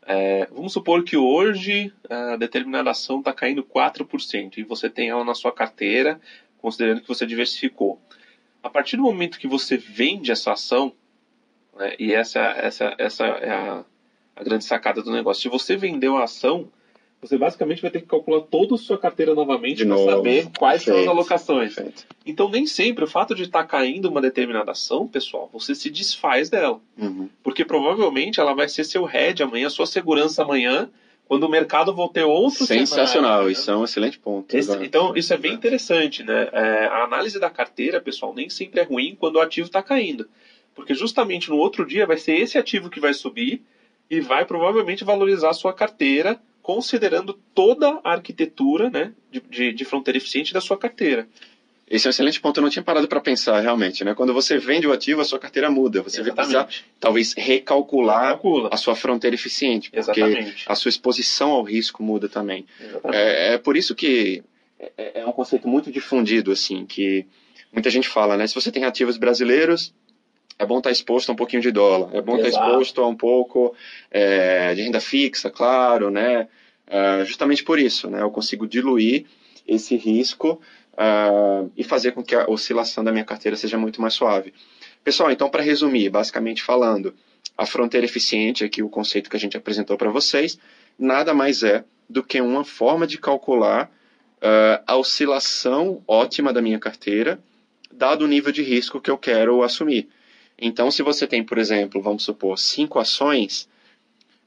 É, 0.05 0.47
vamos 0.51 0.73
supor 0.73 1.03
que 1.03 1.15
hoje 1.15 1.93
a 2.09 2.35
determinada 2.35 2.91
ação 2.91 3.19
está 3.19 3.31
caindo 3.31 3.63
4% 3.63 4.57
e 4.57 4.63
você 4.63 4.89
tem 4.89 5.09
ela 5.09 5.23
na 5.23 5.33
sua 5.33 5.51
carteira, 5.51 6.19
considerando 6.57 7.01
que 7.01 7.07
você 7.07 7.25
diversificou. 7.25 8.01
A 8.61 8.69
partir 8.69 8.97
do 8.97 9.03
momento 9.03 9.39
que 9.39 9.47
você 9.47 9.77
vende 9.77 10.31
essa 10.31 10.51
ação, 10.51 10.93
né, 11.77 11.95
e 11.99 12.13
essa, 12.13 12.39
essa, 12.39 12.95
essa 12.97 13.25
é 13.25 13.49
a, 13.51 13.83
a 14.35 14.43
grande 14.43 14.63
sacada 14.65 15.01
do 15.01 15.11
negócio, 15.11 15.41
se 15.43 15.49
você 15.49 15.75
vendeu 15.75 16.17
a 16.17 16.23
ação, 16.23 16.67
você 17.21 17.37
basicamente 17.37 17.81
vai 17.81 17.89
ter 17.89 18.01
que 18.01 18.07
calcular 18.07 18.41
toda 18.41 18.75
a 18.75 18.77
sua 18.77 18.97
carteira 18.97 19.33
novamente 19.33 19.85
para 19.85 19.97
saber 19.97 20.49
quais 20.57 20.81
são 20.83 20.93
as 20.93 20.99
Perfeito. 20.99 21.09
alocações. 21.09 21.73
Perfeito. 21.75 22.05
Então, 22.25 22.49
nem 22.49 22.65
sempre 22.67 23.05
o 23.05 23.07
fato 23.07 23.33
de 23.33 23.43
estar 23.43 23.63
caindo 23.63 24.09
uma 24.09 24.19
determinada 24.19 24.71
ação, 24.71 25.07
pessoal, 25.07 25.49
você 25.53 25.73
se 25.73 25.89
desfaz 25.89 26.49
dela. 26.49 26.81
Uhum. 26.97 27.29
Porque 27.41 27.63
provavelmente 27.63 28.41
ela 28.41 28.53
vai 28.53 28.67
ser 28.67 28.83
seu 28.83 29.05
head 29.05 29.41
amanhã, 29.41 29.69
sua 29.69 29.85
segurança 29.85 30.43
amanhã, 30.43 30.89
quando 31.25 31.45
o 31.45 31.49
mercado 31.49 31.95
for 31.95 32.09
ter 32.09 32.23
outro 32.25 32.65
Sensacional, 32.65 33.07
cenário, 33.07 33.45
né? 33.45 33.51
isso 33.53 33.71
é 33.71 33.77
um 33.77 33.85
excelente 33.85 34.19
ponto. 34.19 34.53
Esse- 34.53 34.83
então, 34.83 35.15
isso 35.15 35.33
é 35.33 35.37
bem 35.37 35.53
interessante, 35.53 36.23
né? 36.23 36.49
É, 36.51 36.85
a 36.87 37.05
análise 37.05 37.39
da 37.39 37.49
carteira, 37.49 38.01
pessoal, 38.01 38.33
nem 38.33 38.49
sempre 38.49 38.81
é 38.81 38.83
ruim 38.83 39.15
quando 39.17 39.37
o 39.37 39.41
ativo 39.41 39.67
está 39.67 39.81
caindo. 39.81 40.27
Porque 40.75 40.93
justamente 40.93 41.49
no 41.49 41.57
outro 41.57 41.85
dia 41.85 42.05
vai 42.05 42.17
ser 42.17 42.33
esse 42.37 42.57
ativo 42.57 42.89
que 42.89 42.99
vai 42.99 43.13
subir 43.13 43.61
e 44.09 44.19
vai 44.19 44.45
provavelmente 44.45 45.03
valorizar 45.03 45.49
a 45.49 45.53
sua 45.53 45.73
carteira, 45.73 46.39
considerando 46.61 47.33
toda 47.53 47.99
a 48.03 48.11
arquitetura 48.11 48.89
né, 48.89 49.11
de, 49.31 49.39
de, 49.41 49.73
de 49.73 49.85
fronteira 49.85 50.17
eficiente 50.17 50.53
da 50.53 50.61
sua 50.61 50.77
carteira. 50.77 51.27
Esse 51.87 52.07
é 52.07 52.09
um 52.09 52.11
excelente 52.11 52.39
ponto, 52.39 52.57
eu 52.57 52.61
não 52.61 52.69
tinha 52.69 52.81
parado 52.81 53.07
para 53.07 53.19
pensar 53.19 53.59
realmente, 53.59 54.03
né? 54.03 54.15
Quando 54.15 54.33
você 54.33 54.57
vende 54.57 54.87
o 54.87 54.93
ativo, 54.93 55.21
a 55.21 55.25
sua 55.25 55.37
carteira 55.37 55.69
muda. 55.69 56.01
Você 56.01 56.23
vai 56.23 56.31
precisar, 56.31 56.59
Exatamente. 56.59 56.85
talvez, 56.99 57.33
recalcular 57.33 58.29
Calcula. 58.29 58.69
a 58.71 58.77
sua 58.77 58.95
fronteira 58.95 59.35
eficiente, 59.35 59.91
porque 59.91 60.21
Exatamente. 60.21 60.65
a 60.65 60.75
sua 60.75 60.89
exposição 60.89 61.51
ao 61.51 61.61
risco 61.61 62.01
muda 62.01 62.29
também. 62.29 62.65
Exatamente. 62.79 63.15
É, 63.15 63.53
é 63.53 63.57
por 63.57 63.75
isso 63.75 63.93
que 63.93 64.43
é, 64.97 65.21
é 65.21 65.25
um 65.25 65.31
conceito 65.31 65.67
muito 65.67 65.91
difundido, 65.91 66.51
assim, 66.51 66.85
que 66.85 67.25
muita 67.71 67.89
gente 67.89 68.07
fala, 68.07 68.37
né? 68.37 68.47
Se 68.47 68.55
você 68.55 68.71
tem 68.71 68.85
ativos 68.85 69.17
brasileiros, 69.17 69.93
é 70.57 70.65
bom 70.65 70.77
estar 70.77 70.91
exposto 70.91 71.29
a 71.29 71.33
um 71.33 71.35
pouquinho 71.35 71.61
de 71.61 71.71
dólar, 71.71 72.09
é 72.13 72.21
bom 72.21 72.35
estar 72.35 72.47
Exato. 72.47 72.69
exposto 72.69 73.01
a 73.01 73.07
um 73.07 73.15
pouco 73.15 73.75
é, 74.11 74.73
de 74.73 74.81
renda 74.81 74.99
fixa, 74.99 75.49
claro, 75.49 76.09
né? 76.09 76.47
É, 76.87 77.25
justamente 77.25 77.63
por 77.63 77.79
isso, 77.79 78.09
né? 78.09 78.21
Eu 78.21 78.31
consigo 78.31 78.67
diluir 78.67 79.25
esse 79.67 79.95
risco 79.95 80.61
ah, 80.97 81.65
e 81.75 81.83
fazer 81.83 82.11
com 82.11 82.23
que 82.23 82.35
a 82.35 82.49
oscilação 82.49 83.03
da 83.03 83.11
minha 83.11 83.25
carteira 83.25 83.57
seja 83.57 83.77
muito 83.77 84.01
mais 84.01 84.13
suave. 84.13 84.53
Pessoal, 85.03 85.31
então, 85.31 85.49
para 85.49 85.63
resumir, 85.63 86.09
basicamente 86.09 86.61
falando, 86.61 87.13
a 87.57 87.65
fronteira 87.65 88.05
eficiente, 88.05 88.63
aqui 88.63 88.81
o 88.81 88.89
conceito 88.89 89.29
que 89.29 89.35
a 89.35 89.39
gente 89.39 89.57
apresentou 89.57 89.97
para 89.97 90.09
vocês, 90.09 90.57
nada 90.97 91.33
mais 91.33 91.63
é 91.63 91.83
do 92.09 92.23
que 92.23 92.39
uma 92.41 92.63
forma 92.63 93.07
de 93.07 93.17
calcular 93.17 93.91
ah, 94.41 94.83
a 94.85 94.97
oscilação 94.97 96.03
ótima 96.07 96.53
da 96.53 96.61
minha 96.61 96.79
carteira, 96.79 97.39
dado 97.91 98.25
o 98.25 98.27
nível 98.27 98.51
de 98.51 98.61
risco 98.61 99.01
que 99.01 99.09
eu 99.09 99.17
quero 99.17 99.63
assumir. 99.63 100.09
Então, 100.65 100.89
se 100.89 101.03
você 101.03 101.27
tem, 101.27 101.43
por 101.43 101.57
exemplo, 101.57 102.01
vamos 102.01 102.23
supor, 102.23 102.57
cinco 102.57 102.97
ações, 102.97 103.67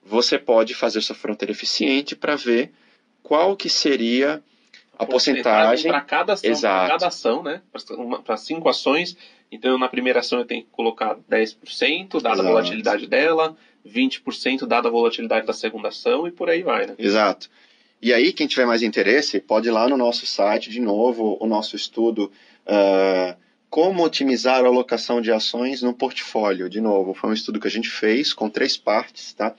você 0.03 0.39
pode 0.39 0.75
fazer 0.75 1.03
sua 1.03 1.15
fronteira 1.15 1.53
eficiente 1.53 2.17
para 2.17 2.35
ver 2.37 2.73
qual 3.23 3.55
que 3.55 3.69
seria 3.69 4.43
a 4.99 5.05
porcentagem. 5.05 5.91
para 5.91 6.01
cada 6.01 6.33
ação, 6.33 6.51
Exato. 6.51 6.87
para 6.87 6.95
cada 6.95 7.07
ação, 7.09 7.43
né? 7.43 7.61
Para 8.25 8.37
cinco 8.39 8.67
ações. 8.67 9.15
Então, 9.53 9.77
na 9.77 9.89
primeira 9.89 10.21
ação 10.21 10.39
eu 10.39 10.47
tenho 10.47 10.63
que 10.63 10.71
colocar 10.71 11.19
10%, 11.31 12.09
dada 12.15 12.37
Exato. 12.37 12.41
a 12.41 12.43
volatilidade 12.43 13.07
dela, 13.07 13.55
20% 13.87 14.67
dada 14.67 14.89
a 14.89 14.91
volatilidade 14.91 15.47
da 15.47 15.53
segunda 15.53 15.89
ação 15.89 16.27
e 16.27 16.33
por 16.33 16.49
aí 16.49 16.63
vai, 16.63 16.87
né? 16.87 16.95
Exato. 16.99 17.51
E 18.01 18.15
aí, 18.15 18.33
quem 18.33 18.47
tiver 18.47 18.65
mais 18.65 18.83
interesse, 18.83 19.39
pode 19.39 19.69
ir 19.69 19.71
lá 19.71 19.87
no 19.87 19.99
nosso 19.99 20.25
site, 20.25 20.71
de 20.71 20.81
novo, 20.81 21.37
o 21.39 21.47
nosso 21.47 21.77
estudo 21.77 22.33
ah, 22.67 23.37
Como 23.69 24.05
Otimizar 24.05 24.65
a 24.65 24.69
Alocação 24.69 25.21
de 25.21 25.31
Ações 25.33 25.83
no 25.83 25.93
Portfólio. 25.93 26.69
De 26.69 26.81
novo, 26.81 27.15
foi 27.15 27.31
um 27.31 27.33
estudo 27.33 27.61
que 27.61 27.67
a 27.67 27.71
gente 27.71 27.89
fez 27.89 28.33
com 28.33 28.49
três 28.49 28.77
partes, 28.77 29.33
tá? 29.33 29.55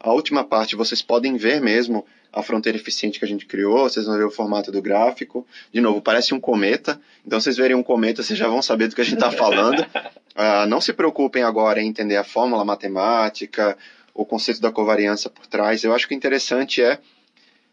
A 0.00 0.12
última 0.12 0.44
parte 0.44 0.76
vocês 0.76 1.02
podem 1.02 1.36
ver 1.36 1.60
mesmo 1.60 2.06
a 2.32 2.42
fronteira 2.42 2.78
eficiente 2.78 3.18
que 3.18 3.24
a 3.24 3.28
gente 3.28 3.46
criou, 3.46 3.88
vocês 3.88 4.06
vão 4.06 4.16
ver 4.16 4.24
o 4.24 4.30
formato 4.30 4.70
do 4.70 4.80
gráfico. 4.80 5.46
De 5.72 5.80
novo, 5.80 6.00
parece 6.00 6.34
um 6.34 6.40
cometa, 6.40 7.00
então 7.26 7.40
vocês 7.40 7.56
verem 7.56 7.76
um 7.76 7.82
cometa, 7.82 8.22
vocês 8.22 8.38
já 8.38 8.48
vão 8.48 8.62
saber 8.62 8.88
do 8.88 8.94
que 8.94 9.00
a 9.00 9.04
gente 9.04 9.14
está 9.14 9.30
falando. 9.30 9.84
Ah, 10.40 10.66
não 10.66 10.80
se 10.80 10.92
preocupem 10.92 11.42
agora 11.42 11.82
em 11.82 11.88
entender 11.88 12.14
a 12.14 12.22
fórmula 12.22 12.64
matemática, 12.64 13.76
o 14.14 14.24
conceito 14.24 14.60
da 14.60 14.70
covariância 14.70 15.28
por 15.28 15.48
trás. 15.48 15.82
Eu 15.82 15.92
acho 15.92 16.06
que 16.06 16.14
o 16.14 16.16
interessante 16.16 16.80
é 16.80 17.00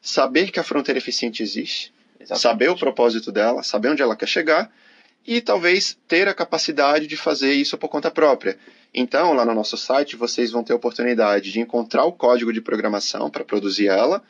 saber 0.02 0.50
que 0.50 0.60
a 0.60 0.64
fronteira 0.64 0.98
eficiente 0.98 1.44
existe, 1.44 1.94
Exatamente. 2.20 2.42
saber 2.42 2.70
o 2.72 2.76
propósito 2.76 3.32
dela, 3.32 3.62
saber 3.62 3.90
onde 3.90 4.02
ela 4.02 4.16
quer 4.16 4.28
chegar 4.28 4.72
e 5.26 5.42
talvez 5.42 5.98
ter 6.08 6.28
a 6.28 6.34
capacidade 6.34 7.08
de 7.08 7.18
fazer 7.18 7.54
isso 7.54 7.78
por 7.78 7.90
conta 7.90 8.12
própria. 8.12 8.58
Então, 8.94 9.34
lá 9.34 9.44
no 9.44 9.54
nosso 9.54 9.76
site, 9.76 10.16
vocês 10.16 10.52
vão 10.52 10.64
ter 10.64 10.74
a 10.74 10.76
oportunidade 10.76 11.52
de 11.52 11.60
encontrar 11.60 12.06
o 12.06 12.14
código 12.14 12.54
de 12.54 12.62
programação 12.62 13.30
para 13.30 13.44
produzir 13.44 13.88
ela. 13.88 14.24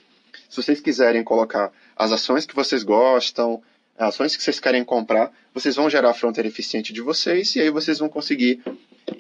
Se 0.49 0.61
vocês 0.61 0.79
quiserem 0.79 1.23
colocar 1.23 1.71
as 1.95 2.11
ações 2.11 2.45
que 2.45 2.55
vocês 2.55 2.81
gostam, 2.81 3.61
ações 3.97 4.35
que 4.35 4.43
vocês 4.43 4.59
querem 4.59 4.83
comprar, 4.83 5.31
vocês 5.53 5.75
vão 5.75 5.89
gerar 5.89 6.11
a 6.11 6.13
fronteira 6.13 6.47
eficiente 6.47 6.93
de 6.93 7.01
vocês 7.01 7.55
e 7.55 7.61
aí 7.61 7.69
vocês 7.69 7.99
vão 7.99 8.09
conseguir 8.09 8.61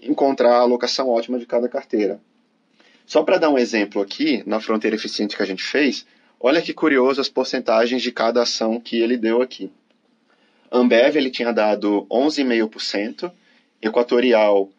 encontrar 0.01 0.55
a 0.55 0.61
alocação 0.61 1.09
ótima 1.09 1.37
de 1.37 1.45
cada 1.45 1.69
carteira. 1.69 2.19
Só 3.05 3.21
para 3.21 3.37
dar 3.37 3.49
um 3.49 3.57
exemplo 3.57 4.01
aqui, 4.01 4.41
na 4.47 4.59
fronteira 4.59 4.95
eficiente 4.95 5.35
que 5.35 5.43
a 5.43 5.45
gente 5.45 5.63
fez, 5.63 6.05
olha 6.39 6.61
que 6.61 6.73
curioso 6.73 7.21
as 7.21 7.29
porcentagens 7.29 8.01
de 8.01 8.11
cada 8.11 8.41
ação 8.41 8.79
que 8.79 8.97
ele 8.99 9.15
deu 9.15 9.41
aqui. 9.41 9.71
Ambev 10.71 11.15
ele 11.15 11.29
tinha 11.29 11.51
dado 11.51 12.05
11,5%, 12.09 13.31
Equatorial 13.81 14.69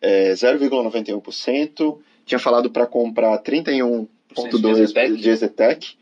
é, 0.00 0.32
0,91%, 0.32 1.98
tinha 2.24 2.38
falado 2.38 2.70
para 2.70 2.86
comprar 2.86 3.38
31,2% 3.42 4.08
Exetec. 4.70 5.16
de 5.16 5.30
Exetec, 5.30 5.96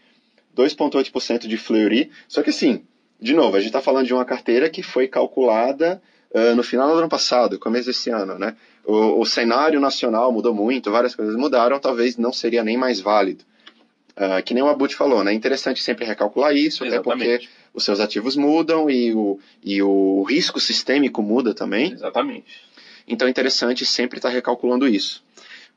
2,8% 0.57 1.47
de 1.47 1.57
Fleury. 1.57 2.11
Só 2.29 2.43
que 2.43 2.51
assim, 2.51 2.85
de 3.21 3.35
novo, 3.35 3.57
a 3.57 3.61
gente 3.61 3.69
está 3.69 3.81
falando 3.81 4.07
de 4.07 4.15
uma 4.15 4.25
carteira 4.25 4.69
que 4.69 4.83
foi 4.83 5.07
calculada 5.09 6.01
ah, 6.35 6.55
no 6.55 6.63
final 6.63 6.89
do 6.89 6.99
ano 6.99 7.09
passado, 7.09 7.59
começo 7.59 7.87
desse 7.87 8.11
ano, 8.11 8.39
né? 8.39 8.55
O, 8.85 9.21
o 9.21 9.27
cenário 9.27 9.81
nacional 9.81 10.33
mudou 10.33 10.55
muito, 10.55 10.91
várias 10.91 11.15
coisas 11.15 11.37
mudaram, 11.37 11.79
talvez 11.79 12.17
não 12.17 12.33
seria 12.33 12.65
nem 12.65 12.77
mais 12.77 13.01
válido. 13.01 13.45
Ah, 14.17 14.41
que 14.43 14.55
nem 14.55 14.63
o 14.63 14.69
Abut 14.69 14.95
falou, 14.95 15.25
né? 15.25 15.33
É 15.33 15.35
interessante 15.35 15.83
sempre 15.83 16.05
recalcular 16.05 16.55
isso, 16.55 16.85
até 16.85 17.01
porque 17.01 17.25
Exatamente. 17.25 17.51
Os 17.73 17.85
seus 17.85 18.01
ativos 18.01 18.37
mudam 18.37 18.91
e 18.91 19.15
o, 19.15 19.39
e 19.63 19.83
o 19.83 20.23
risco 20.23 20.59
sistêmico 20.59 21.23
muda 21.23 21.55
também. 21.55 21.93
Exatamente. 21.93 22.61
Então 23.07 23.27
é 23.27 23.31
interessante 23.31 23.85
sempre 23.85 24.19
estar 24.19 24.29
recalculando 24.29 24.89
isso. 24.89 25.23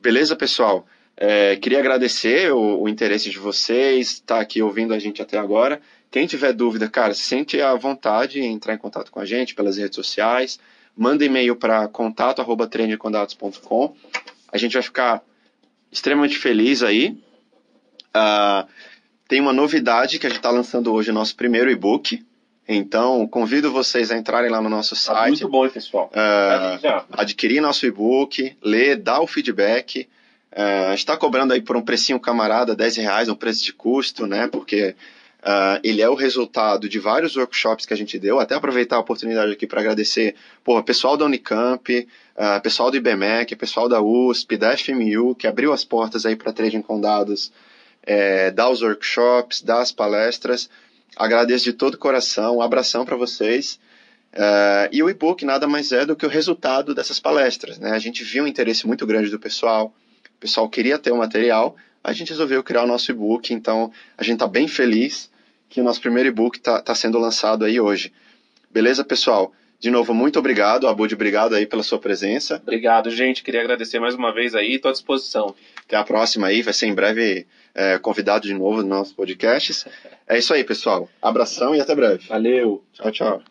Beleza, 0.00 0.36
pessoal? 0.36 0.86
É, 1.16 1.56
queria 1.56 1.78
agradecer 1.78 2.52
o, 2.52 2.82
o 2.82 2.88
interesse 2.88 3.30
de 3.30 3.38
vocês, 3.38 4.14
estar 4.14 4.40
aqui 4.40 4.60
ouvindo 4.60 4.92
a 4.92 4.98
gente 4.98 5.22
até 5.22 5.38
agora. 5.38 5.80
Quem 6.10 6.26
tiver 6.26 6.52
dúvida, 6.52 6.88
cara, 6.88 7.14
se 7.14 7.22
sente 7.22 7.60
à 7.60 7.74
vontade 7.74 8.40
em 8.40 8.52
entrar 8.52 8.74
em 8.74 8.78
contato 8.78 9.10
com 9.10 9.20
a 9.20 9.24
gente 9.24 9.54
pelas 9.54 9.76
redes 9.76 9.96
sociais. 9.96 10.58
Manda 10.96 11.24
e-mail 11.24 11.56
para 11.56 11.88
contato.trendcondados.com. 11.88 13.96
A 14.52 14.58
gente 14.58 14.74
vai 14.74 14.82
ficar 14.82 15.20
extremamente 15.90 16.38
feliz 16.38 16.84
aí. 16.84 17.16
Ah, 18.12 18.68
tem 19.28 19.40
uma 19.40 19.52
novidade 19.52 20.18
que 20.18 20.26
a 20.26 20.28
gente 20.30 20.38
está 20.38 20.50
lançando 20.50 20.92
hoje, 20.92 21.10
o 21.10 21.14
nosso 21.14 21.34
primeiro 21.36 21.70
e-book. 21.70 22.24
Então, 22.66 23.26
convido 23.26 23.70
vocês 23.70 24.10
a 24.10 24.16
entrarem 24.16 24.50
lá 24.50 24.60
no 24.60 24.70
nosso 24.70 24.94
Tá 24.94 25.00
site. 25.00 25.28
muito 25.42 25.48
bom, 25.48 25.68
pessoal. 25.68 26.10
Já. 26.80 27.04
adquirir 27.12 27.60
nosso 27.60 27.84
e-book, 27.86 28.56
ler, 28.62 28.96
dar 28.96 29.20
o 29.20 29.26
feedback. 29.26 30.08
Uh, 30.52 30.86
a 30.86 30.90
gente 30.90 30.98
está 31.00 31.16
cobrando 31.16 31.52
aí 31.52 31.60
por 31.60 31.76
um 31.76 31.82
precinho 31.82 32.18
camarada, 32.20 32.74
10 32.76 32.96
reais, 32.96 33.28
um 33.28 33.34
preço 33.34 33.64
de 33.64 33.72
custo, 33.72 34.26
né? 34.26 34.46
Porque 34.46 34.94
ah, 35.46 35.78
ele 35.84 36.00
é 36.00 36.08
o 36.08 36.14
resultado 36.14 36.88
de 36.88 36.98
vários 36.98 37.36
workshops 37.36 37.84
que 37.84 37.92
a 37.92 37.96
gente 37.96 38.18
deu. 38.18 38.40
Até 38.40 38.54
aproveitar 38.54 38.96
a 38.96 39.00
oportunidade 39.00 39.52
aqui 39.52 39.66
para 39.66 39.80
agradecer 39.80 40.34
pô, 40.62 40.82
pessoal 40.82 41.18
da 41.18 41.26
Unicamp, 41.26 42.08
ah, 42.34 42.60
pessoal 42.60 42.90
do 42.90 42.96
IBMEC, 42.96 43.54
pessoal 43.56 43.86
da 43.88 44.00
USP, 44.00 44.56
da 44.56 44.74
FMU, 44.74 45.34
que 45.34 45.46
abriu 45.46 45.70
as 45.72 45.84
portas 45.84 46.24
aí 46.24 46.34
para 46.34 46.50
Trading 46.52 46.80
com 46.80 46.98
Dados, 46.98 47.52
eh, 48.06 48.50
dar 48.50 48.70
os 48.70 48.82
workshops, 48.82 49.62
dar 49.62 49.80
as 49.80 49.92
palestras. 49.92 50.68
Agradeço 51.16 51.64
de 51.64 51.72
todo 51.72 51.98
coração, 51.98 52.58
um 52.58 52.62
abração 52.62 53.04
para 53.04 53.16
vocês. 53.16 53.78
Eh, 54.32 54.88
e 54.92 55.02
o 55.02 55.08
e-book 55.08 55.44
nada 55.44 55.66
mais 55.66 55.92
é 55.92 56.04
do 56.04 56.16
que 56.16 56.26
o 56.26 56.28
resultado 56.28 56.94
dessas 56.94 57.20
palestras. 57.20 57.78
Né? 57.78 57.90
A 57.90 57.98
gente 57.98 58.24
viu 58.24 58.44
um 58.44 58.46
interesse 58.46 58.86
muito 58.86 59.06
grande 59.06 59.30
do 59.30 59.38
pessoal, 59.38 59.94
o 60.36 60.40
pessoal 60.40 60.68
queria 60.68 60.98
ter 60.98 61.12
o 61.12 61.16
material, 61.16 61.76
a 62.02 62.12
gente 62.12 62.30
resolveu 62.30 62.62
criar 62.62 62.82
o 62.82 62.86
nosso 62.86 63.10
e-book, 63.10 63.52
então 63.54 63.90
a 64.18 64.22
gente 64.22 64.34
está 64.34 64.46
bem 64.46 64.68
feliz 64.68 65.30
que 65.68 65.80
o 65.80 65.84
nosso 65.84 66.00
primeiro 66.00 66.28
e-book 66.28 66.58
está 66.58 66.80
tá 66.80 66.94
sendo 66.94 67.18
lançado 67.18 67.64
aí 67.64 67.80
hoje. 67.80 68.12
Beleza, 68.70 69.04
pessoal? 69.04 69.52
De 69.80 69.90
novo, 69.90 70.14
muito 70.14 70.38
obrigado, 70.38 70.88
Abud, 70.88 71.14
obrigado 71.14 71.54
aí 71.54 71.66
pela 71.66 71.82
sua 71.82 71.98
presença. 71.98 72.60
Obrigado, 72.62 73.10
gente. 73.10 73.42
Queria 73.42 73.60
agradecer 73.60 73.98
mais 73.98 74.14
uma 74.14 74.32
vez 74.32 74.54
aí. 74.54 74.74
Estou 74.74 74.88
à 74.88 74.92
disposição. 74.92 75.54
Até 75.86 75.96
a 75.96 76.04
próxima 76.04 76.46
aí, 76.46 76.62
vai 76.62 76.72
ser 76.72 76.86
em 76.86 76.94
breve 76.94 77.46
eh, 77.74 77.98
convidado 77.98 78.46
de 78.46 78.54
novo 78.54 78.78
nos 78.78 78.86
nossos 78.86 79.12
podcasts. 79.12 79.86
É 80.26 80.38
isso 80.38 80.54
aí, 80.54 80.64
pessoal. 80.64 81.08
Abração 81.20 81.74
e 81.74 81.80
até 81.80 81.94
breve. 81.94 82.26
Valeu. 82.28 82.82
Tchau, 82.92 83.10
tchau. 83.10 83.42